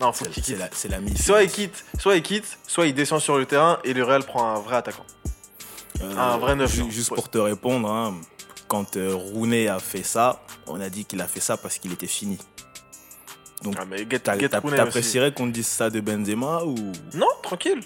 [0.00, 0.58] Non, faut C'est qu'il c'est quitte.
[0.58, 1.24] la, c'est la mise.
[1.24, 4.24] Soit il quitte, soit il quitte, soit il descend sur le terrain et le Real
[4.24, 5.06] prend un vrai attaquant.
[6.00, 6.72] Euh, Un vrai neuf.
[6.90, 7.14] Juste Ouais.
[7.16, 8.14] pour te répondre, hein,
[8.66, 11.92] quand euh, Rooney a fait ça, on a dit qu'il a fait ça parce qu'il
[11.92, 12.38] était fini.
[13.62, 13.84] Donc, Ah,
[14.48, 16.74] t'apprécierais qu'on dise ça de Benzema ou?
[17.14, 17.82] Non, tranquille.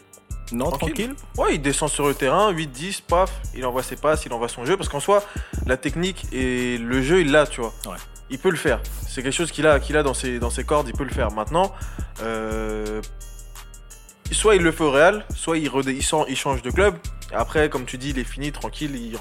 [0.53, 0.95] non Tranquille.
[0.95, 4.49] tranquille, Ouais, il descend sur le terrain, 8-10, paf, il envoie ses passes, il envoie
[4.49, 4.79] son jeu.
[4.79, 5.23] Parce qu'en soi,
[5.67, 7.75] la technique et le jeu, il l'a, tu vois.
[7.85, 7.99] Ouais.
[8.31, 8.81] Il peut le faire.
[9.09, 11.11] C'est quelque chose qu'il a, qu'il a dans, ses, dans ses cordes, il peut le
[11.11, 11.31] faire.
[11.31, 11.73] Maintenant,
[12.23, 13.01] euh,
[14.33, 16.97] soit il le fait au Real, soit il, redé- il, il change de club.
[17.33, 19.19] Après, comme tu dis, il est fini, tranquille, il,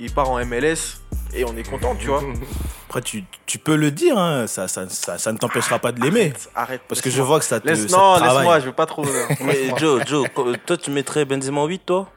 [0.00, 0.98] il part en MLS
[1.34, 2.22] et on est content, tu vois.
[2.88, 6.00] Après, tu, tu peux le dire, hein, ça, ça, ça, ça ne t'empêchera pas de
[6.00, 6.32] l'aimer.
[6.56, 6.82] Arrête.
[6.88, 8.36] Parce que je vois que ça te, Laisse, ça non, te travaille.
[8.38, 9.04] laisse-moi, je veux pas trop.
[9.40, 10.26] Mais Joe, Joe,
[10.66, 12.08] toi tu mettrais Benzema en 8 toi?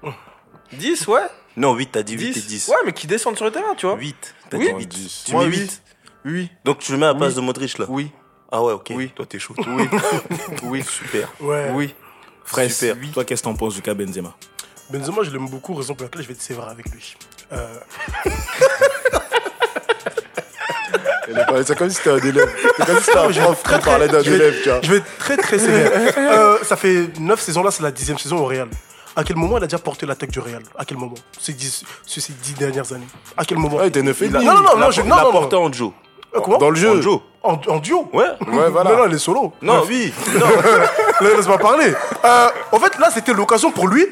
[0.73, 1.19] 10, ouais.
[1.55, 2.47] Non, 8, t'as dit 8 et 10.
[2.47, 2.67] 10.
[2.69, 3.95] Ouais, mais qui descendent sur le terrain, tu vois.
[3.95, 4.65] 8, t'as Oui.
[4.69, 4.85] dit 8.
[4.87, 5.23] 10.
[5.27, 5.61] Tu Moi, mets 8.
[5.61, 5.81] 8
[6.25, 7.35] Oui, Donc tu le mets à la place Oui.
[7.35, 8.11] de Modric là oui,
[8.51, 8.91] Ah ouais, ok.
[8.95, 9.11] Oui.
[9.15, 9.55] Toi t'es chaud.
[9.67, 9.87] oui,
[10.63, 11.31] oui, Super.
[11.41, 11.69] Ouais.
[11.73, 11.93] oui.
[12.45, 12.97] Fraisse, Super.
[13.13, 14.33] toi, qu'est-ce que t'en penses du cas Benzema?
[14.89, 17.15] Benzema, je l'aime beaucoup, raison pour laquelle je vais être sévère avec lui.
[17.53, 17.77] Euh,
[21.77, 22.49] comme si c'était un élève.
[22.77, 24.81] C'est comme si c'était un prof qui parlait d'un je vais- élève, tu vois.
[24.81, 26.13] Je vais être très très sévère.
[26.17, 28.67] Euh, ça fait 9 saisons là, c'est la dixième saison au Real.
[29.15, 30.63] À quel moment il a déjà porté l'attaque du Real?
[30.77, 31.13] À quel moment?
[31.39, 33.07] Ces dix, Sur ces 10 dernières années
[33.37, 33.77] À quel moment?
[33.77, 34.45] Ouais, il était 9 et Non, demi.
[34.45, 35.57] non, non, non, je, non, non, non.
[35.65, 35.91] en Joe.
[36.35, 36.89] Euh, comment Dans le jeu.
[36.97, 37.19] En Joe.
[37.43, 38.25] en, en duo Ouais.
[38.47, 38.91] Ouais, voilà.
[38.91, 39.53] Non, non, il est solo.
[39.61, 39.85] Non, Bref.
[39.89, 40.13] oui.
[41.21, 41.93] Là, Laisse-moi parler.
[42.25, 44.05] Euh, en fait, là, c'était l'occasion pour lui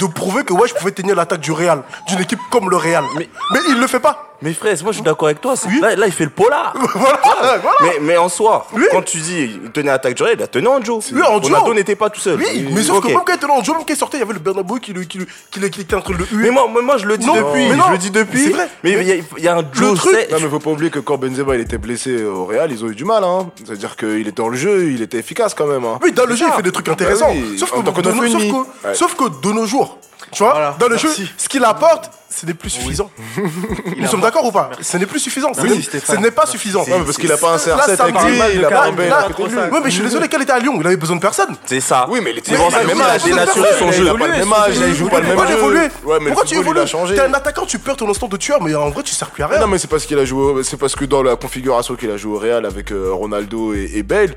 [0.00, 3.04] de prouver que ouais, je pouvais tenir l'attaque du Real, d'une équipe comme le Real.
[3.16, 4.33] Mais, Mais- il le fait pas.
[4.42, 5.54] Mais frère, moi je suis d'accord avec toi.
[5.66, 5.80] Oui.
[5.80, 6.74] Là, là, il fait le polar.
[6.94, 7.18] voilà,
[7.62, 7.76] voilà.
[7.82, 8.84] Mais, mais en soi, Oui.
[8.90, 11.02] quand tu dis il tenait l'attaque du Real, il a tenu en Joe.
[11.12, 11.38] Oui, en.
[11.38, 12.38] Ronaldo n'était pas tout seul.
[12.38, 14.20] Oui, mais sauf que même quand il était en jeu, même quand il sortait, il
[14.20, 16.18] y avait le Bernabeu qui, le- qui, le- qui, le- qui était en train de
[16.18, 16.42] le huer.
[16.42, 17.68] Mais moi, moi, je le dis Non, depuis.
[17.68, 17.84] mais non.
[17.86, 18.44] je le dis depuis.
[18.44, 18.68] C'est vrai.
[18.82, 19.98] Mais il y, a- il y a un Joe.
[19.98, 22.70] truc- c'est- Non, mais faut pas oublier que quand Benzema il était blessé au Real,
[22.70, 23.24] ils ont eu du mal.
[23.24, 23.50] Hein.
[23.64, 25.84] C'est-à-dire qu'il était dans le jeu, il était efficace quand même.
[25.84, 25.98] Hein.
[26.02, 27.32] Oui, dans le jeu, il fait des trucs intéressants.
[27.56, 27.80] Sauf, que,
[29.30, 29.98] de nos- jours,
[30.32, 33.10] tu vois, dans le jeu, ce qu'il apporte, ce n'est plus suffisant.
[33.96, 34.70] Nous sommes d'accord ou pas?
[34.80, 35.52] Ce n'est plus suffisant.
[35.54, 36.16] Ce n'est- Stéphane.
[36.16, 36.84] ce n'est pas suffisant.
[36.84, 38.88] Parce qu'il a pas un Là, CR7 ça avec lui, il a pas.
[38.90, 41.54] Ouais, mais je suis désolé, il était à Lyon, il avait besoin de personne.
[41.64, 42.06] C'est ça.
[42.10, 44.02] Oui, mais il était même il il a a son Il a jeu.
[44.02, 45.90] Il a pas le même âge, il joue pas le même Pourquoi tu jeu.
[46.02, 46.80] Pourquoi le tu il évolues?
[46.80, 47.14] a changé.
[47.14, 49.42] T'es un attaquant, tu perds ton instant de tueur, mais en vrai, tu sers plus
[49.42, 49.60] à rien.
[49.60, 52.16] Non mais c'est parce qu'il a joué, c'est parce que dans la configuration qu'il a
[52.16, 54.34] joué au Real avec euh, Ronaldo et, Bale,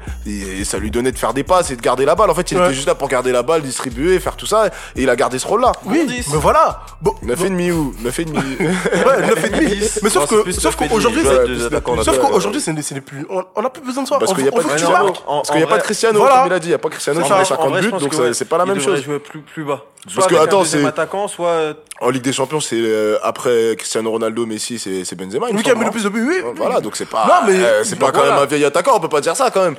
[0.64, 2.30] ça lui donnait de faire des passes et de garder la balle.
[2.30, 5.02] En fait, il était juste là pour garder la balle, distribuer, faire tout ça, et
[5.04, 5.72] il a gardé ce rôle-là.
[5.86, 6.82] Oui, mais voilà.
[7.02, 9.06] Bon, 9 et demi ou Ronaldo, 9,5.
[9.06, 10.00] Ouais, 9,5.
[10.04, 13.26] Mais sauf c'est que, sauf 9,5, qu'aujourd'hui, c'est- sauf qu'aujourd'hui, ce n'est ce n'est plus.
[13.56, 14.18] On n'a plus besoin de ça.
[14.20, 16.60] Parce qu'il n'y a pas de Parce qu'il n'y a pas Cristiano, comme il a
[16.60, 16.68] dit.
[16.68, 18.46] Il n'y a pas Cristiano C'est qui met En 50 vrai, je buts, donc c'est
[18.50, 19.02] pas la même chose.
[19.04, 19.84] jouer plus, plus bas.
[20.04, 21.50] Parce Soit que, attends, c'est- attaquant, soit.
[21.50, 22.82] euh, En Ligue des Champions, c'est
[23.24, 25.50] après Cristiano Ronaldo, Messi, c'est c'est Benzema.
[25.50, 25.92] Lui qui a mis le hein.
[25.92, 26.42] plus de buts, oui.
[26.56, 27.44] Voilà, donc c'est pas,
[27.84, 29.76] c'est pas quand même un vieil attaquant, on peut pas dire ça quand même.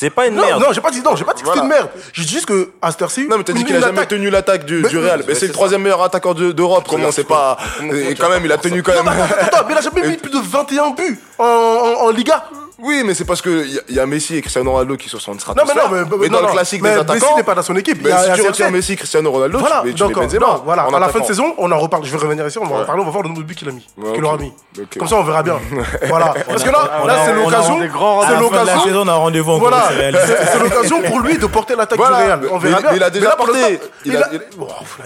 [0.00, 0.62] C'est pas une Non, merde.
[0.62, 1.88] non, j'ai pas dit non, j'ai pas dit que c'était une merde.
[2.12, 3.26] J'ai dit juste que à cette heure-ci.
[3.26, 5.24] Non, mais t'as dit qu'il a jamais tenu l'attaque du, Mais- du Real.
[5.26, 6.84] mais c'est le troisième meilleur attaquant de- d'Europe.
[6.88, 7.56] Comment c'est pas.
[7.82, 9.04] Et quand même, il a tenu quand même.
[9.12, 12.44] mais attends, attends, mais il a jamais mis plus de 21 buts en Liga.
[12.80, 15.18] Oui, mais c'est parce qu'il y, a- y a Messi et Cristiano Ronaldo qui sont
[15.18, 15.90] sur une Non, mais stratosphère.
[15.90, 16.46] non, mais, mais non, dans non.
[16.48, 17.98] le classique mais des Messi n'est pas dans son équipe.
[18.02, 18.46] mais Il y a- si il y a tu CR7.
[18.50, 20.46] retires Messi, Cristiano Ronaldo, Voilà, tu mets, tu donc mets Benzema.
[20.46, 22.04] non, voilà, en à la fin de saison, on en reparle.
[22.04, 23.56] Je vais revenir ici, on va en reparler, on va voir le nombre de buts
[23.56, 24.52] qu'il a mis, Ouais, qu'il aura mis.
[24.96, 25.58] Comme ça, on verra bien.
[26.08, 26.34] Voilà.
[26.46, 27.78] Parce que là, là, a- c'est on a- l'occasion.
[27.80, 28.84] C'est l'occasion.
[28.84, 32.38] saison, on a rendez-vous Voilà, c'est c'est l'occasion pour lui de porter l'attaque du Real.
[32.42, 32.92] mais- On verra mais bien.
[32.96, 33.80] il a déjà Mais porté.
[34.04, 34.40] Il Il a- a il-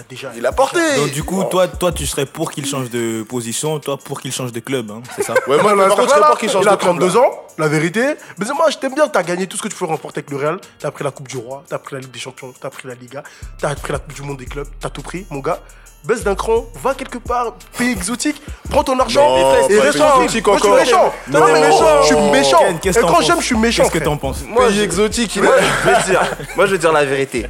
[0.09, 0.29] déjà.
[0.37, 0.79] Il a porté.
[0.97, 4.31] Donc du coup, toi, toi, tu serais pour qu'il change de position, toi pour qu'il
[4.31, 6.49] change de club, hein, c'est ça Ouais, moi, Voilà, par contre, je serais pour qu'il
[6.51, 6.97] change il a de club.
[6.99, 7.19] 32 là.
[7.21, 7.31] ans,
[7.63, 8.15] la vérité.
[8.37, 10.37] Mais moi, je t'aime bien, t'as gagné tout ce que tu peux remporter avec le
[10.37, 10.59] Real.
[10.79, 12.95] T'as pris la Coupe du Roi, t'as pris la Ligue des Champions, t'as pris la
[12.95, 13.23] Liga,
[13.57, 15.59] t'as pris la Coupe du Monde des clubs, t'as tout pris, mon gars.
[16.05, 20.45] Baisse d'un cran, va quelque part, pays exotique, prends ton argent Non, et reste exotique
[20.45, 20.75] Moi, je suis encore.
[20.77, 21.13] méchant.
[21.29, 21.39] Non.
[21.39, 22.01] Non, mais méchant.
[22.01, 22.57] Je suis méchant.
[22.59, 23.83] Ken, Et que t'en quand penses j'aime, je suis méchant.
[23.83, 25.61] Qu'est-ce que t'en penses Pays exotique, il Moi, a.
[25.61, 26.21] je vais dire,
[26.57, 27.45] moi, je vais dire la vérité.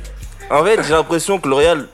[0.52, 1.88] En fait, j'ai l'impression que le Real,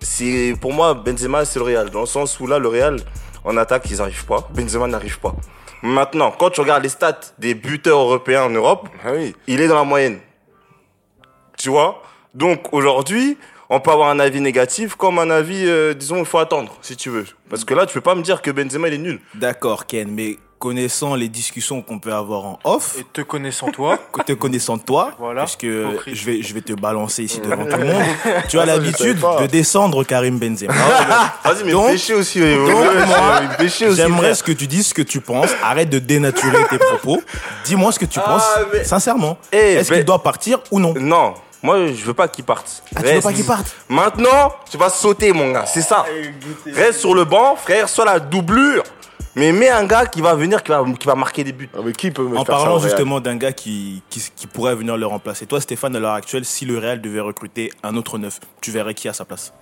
[0.00, 1.88] c'est pour moi, Benzema, c'est le Real.
[1.88, 2.98] Dans le sens où là, le Real,
[3.44, 4.46] en attaque, ils n'arrivent pas.
[4.52, 5.34] Benzema n'arrive pas.
[5.82, 9.34] Maintenant, quand tu regardes les stats des buteurs européens en Europe, Ah oui.
[9.46, 10.18] il est dans la moyenne.
[11.56, 12.02] Tu vois?
[12.34, 13.36] Donc aujourd'hui,
[13.70, 16.96] on peut avoir un avis négatif comme un avis, euh, disons, il faut attendre, si
[16.96, 17.26] tu veux.
[17.50, 19.20] Parce que là, tu peux pas me dire que Benzema, il est nul.
[19.34, 23.98] D'accord, Ken, mais connaissant les discussions qu'on peut avoir en off, Et te connaissant toi,
[24.26, 25.42] te connaissant toi, Voilà.
[25.42, 28.02] parce que je vais, je vais te balancer ici devant tout le monde,
[28.48, 30.72] tu as l'habitude de descendre Karim Benzema.
[31.44, 32.40] Vas-y, mais Donc- péché aussi.
[32.40, 32.68] Donc,
[33.06, 33.96] moi, péché aussi.
[33.96, 35.50] J'aimerais ce que tu dises ce que tu penses.
[35.62, 37.22] Arrête de dénaturer tes propos.
[37.64, 39.38] Dis-moi ce que tu Ah, penses, mais- sincèrement.
[39.52, 40.92] Eh, Est-ce mais- qu'il doit partir ou non?
[40.98, 42.82] Non, moi je veux pas qu'il parte.
[42.96, 43.74] Ah, tu veux pas qu'il parte?
[43.88, 46.04] Maintenant, tu vas sauter, mon gars, c'est ça.
[46.74, 48.82] Reste sur le banc, frère, soit la doublure.
[49.38, 51.70] Mais mets un gars qui va venir, qui va, qui va marquer des buts.
[51.72, 54.20] Ah, mais qui peut me En faire ça parlant au justement d'un gars qui, qui,
[54.34, 55.46] qui pourrait venir le remplacer.
[55.46, 58.94] Toi, Stéphane, à l'heure actuelle, si le Real devait recruter un autre neuf, tu verrais
[58.94, 59.52] qui à sa place?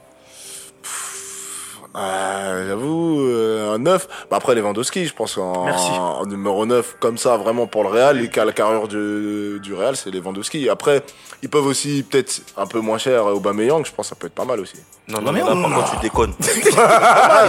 [1.99, 4.07] Ah, J'avoue, euh, un 9.
[4.31, 5.89] Bah après Lewandowski, je pense en, Merci.
[5.91, 9.73] en numéro 9, comme ça, vraiment pour le Real, et qu'à la carrière du, du
[9.75, 10.69] Real, c'est Lewandowski.
[10.69, 11.03] Après,
[11.43, 14.35] ils peuvent aussi peut-être un peu moins cher Aubameyang, je pense que ça peut être
[14.35, 14.77] pas mal aussi.
[15.09, 15.77] Non, non, non, non, non, par non.
[15.77, 16.35] contre, tu déconnes.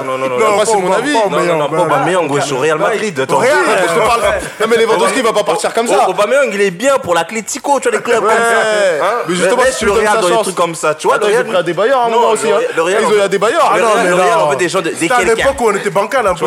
[0.05, 0.65] non, non, non, non.
[0.65, 1.13] C'est mon avis.
[1.13, 3.19] Non, non, non, Aubameyang, au Real Madrid.
[3.19, 3.37] Attends.
[3.39, 4.21] Real, je te parle.
[4.61, 6.07] Non mais Lewandowski va pas partir comme ça.
[6.09, 8.29] Aubameyang, il est bien pour l'Atlético, tu vois, les clubs Ouais.
[8.29, 9.05] comme ça.
[9.05, 11.17] Hein Mais justement, si tu le Real dans des trucs comme ça, tu vois.
[11.17, 12.47] Le ils ont Real- pris à des bailleurs à un Non, moment aussi.
[12.51, 13.73] Real- le Real, Ils ont eu à des bailleurs.
[13.75, 14.45] Le non, mais Non.
[14.45, 16.45] on veut des gens, de- des C'était à l'époque où on était bancal un peu.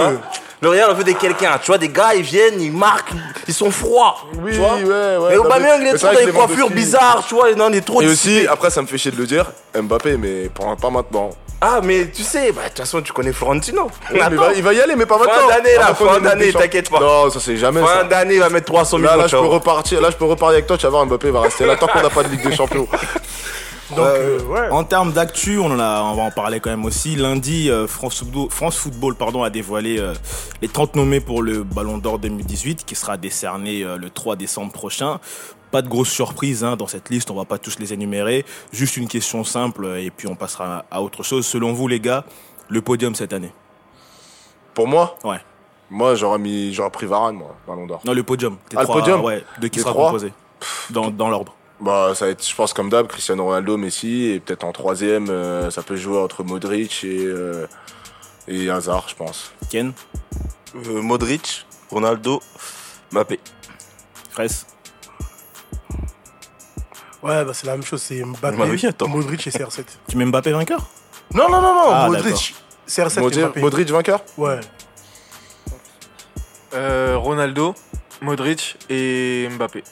[0.62, 1.58] Le Real, on veut des quelqu'un.
[1.62, 3.12] Tu vois, des gars, ils viennent, ils marquent,
[3.48, 4.16] ils sont froids.
[4.42, 4.82] Oui, tu vois ouais,
[5.16, 5.30] ouais.
[5.30, 8.02] Mais Aubameyang, il est trop dans les coiffures bizarres, tu vois, non, il est trop
[8.02, 11.30] Et aussi, après, ça me fait chier de le dire, Mbappé, mais pas, pas maintenant.
[11.62, 13.90] Ah, mais tu sais, bah, de toute façon, tu connais Florentino.
[14.12, 15.48] Mais il, va, il va y aller, mais pas Fin maintenant.
[15.48, 17.00] d'année, là, fin d'année, des t'inquiète pas.
[17.00, 19.22] Non, ça c'est jamais fin d'année, il va mettre 300 Là, millions.
[19.22, 20.00] là, je peux repartir.
[20.00, 20.76] Là, je peux reparier avec toi.
[20.78, 22.86] Tu vas voir, Mbappé va rester là tant qu'on n'a pas de Ligue des Champions.
[23.90, 24.68] Donc, euh, ouais.
[24.70, 27.16] En termes d'actu, on, en a- on va en parler quand même aussi.
[27.16, 30.14] Lundi, euh, France Football, France Football pardon, a dévoilé euh,
[30.62, 34.72] les 30 nommés pour le Ballon d'Or 2018 qui sera décerné euh, le 3 décembre
[34.72, 35.18] prochain.
[35.72, 38.44] Pas de grosse surprise hein, dans cette liste, on va pas tous les énumérer.
[38.72, 41.44] Juste une question simple euh, et puis on passera à autre chose.
[41.46, 42.24] Selon vous les gars,
[42.68, 43.52] le podium cette année?
[44.74, 45.38] Pour moi, Ouais.
[45.90, 48.00] moi, j'aurais mis, j'aurais pris Varane, moi, Ballon d'Or.
[48.04, 48.56] Non, le podium.
[48.68, 49.20] Tes Ah, le trois, podium?
[49.24, 50.06] Ouais, de qui Les sera trois?
[50.06, 50.32] composé
[50.90, 51.54] dans, dans l'ordre.
[51.80, 55.30] Bah, ça va être, je pense, comme d'hab, Cristiano Ronaldo, Messi, et peut-être en troisième,
[55.30, 57.66] euh, ça peut jouer entre Modric et euh,
[58.48, 59.52] et Hazard, je pense.
[59.70, 59.92] Ken,
[60.74, 62.40] Euh, Modric, Ronaldo,
[63.12, 63.40] Mbappé.
[64.30, 64.66] Fraisse,
[67.22, 69.08] Ouais, bah, c'est la même chose, c'est Mbappé, Bah oui, attends.
[69.08, 69.84] Modric et CR7.
[70.08, 70.86] tu mets Mbappé vainqueur?
[71.34, 72.54] Non, non, non, non, Ah, Modric,
[72.88, 73.60] CR7 et Modric, Mbappé.
[73.60, 74.20] Modric vainqueur?
[74.38, 74.60] Ouais.
[76.74, 77.74] euh, Ronaldo,
[78.20, 79.82] Modric et Mbappé.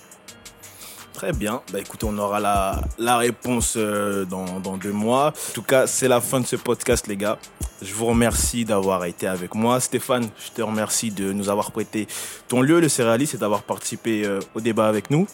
[1.18, 1.62] Très bien.
[1.72, 5.32] Bah écoutez, on aura la, la réponse euh, dans, dans deux mois.
[5.50, 7.40] En tout cas, c'est la fin de ce podcast, les gars.
[7.82, 9.80] Je vous remercie d'avoir été avec moi.
[9.80, 12.06] Stéphane, je te remercie de nous avoir prêté
[12.46, 15.26] ton lieu, le Céréalis, et d'avoir participé euh, au débat avec nous.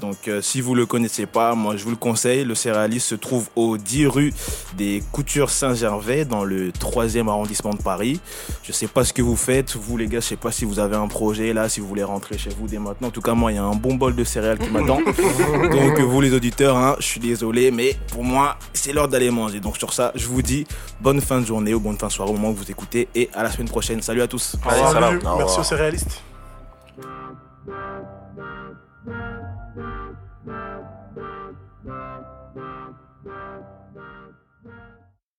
[0.00, 2.44] Donc, euh, si vous le connaissez pas, moi, je vous le conseille.
[2.44, 4.32] Le Céréalis se trouve au 10 rue
[4.76, 8.20] des Coutures Saint-Gervais, dans le 3e arrondissement de Paris.
[8.62, 9.76] Je sais pas ce que vous faites.
[9.76, 12.04] Vous, les gars, je sais pas si vous avez un projet là, si vous voulez
[12.04, 13.08] rentrer chez vous dès maintenant.
[13.08, 15.00] En tout cas, moi, il y a un bon bol de céréales qui m'attend.
[15.72, 19.60] Donc, vous, les auditeurs, hein, je suis désolé, mais pour moi, c'est l'heure d'aller manger.
[19.60, 20.66] Donc, sur ça, je vous dis
[21.00, 23.30] bonne fin de journée ou bonne fin de soirée au moment où vous écoutez et
[23.34, 24.02] à la semaine prochaine.
[24.02, 24.56] Salut à tous.
[24.68, 26.22] Allez, Salut, Merci aux céréalistes.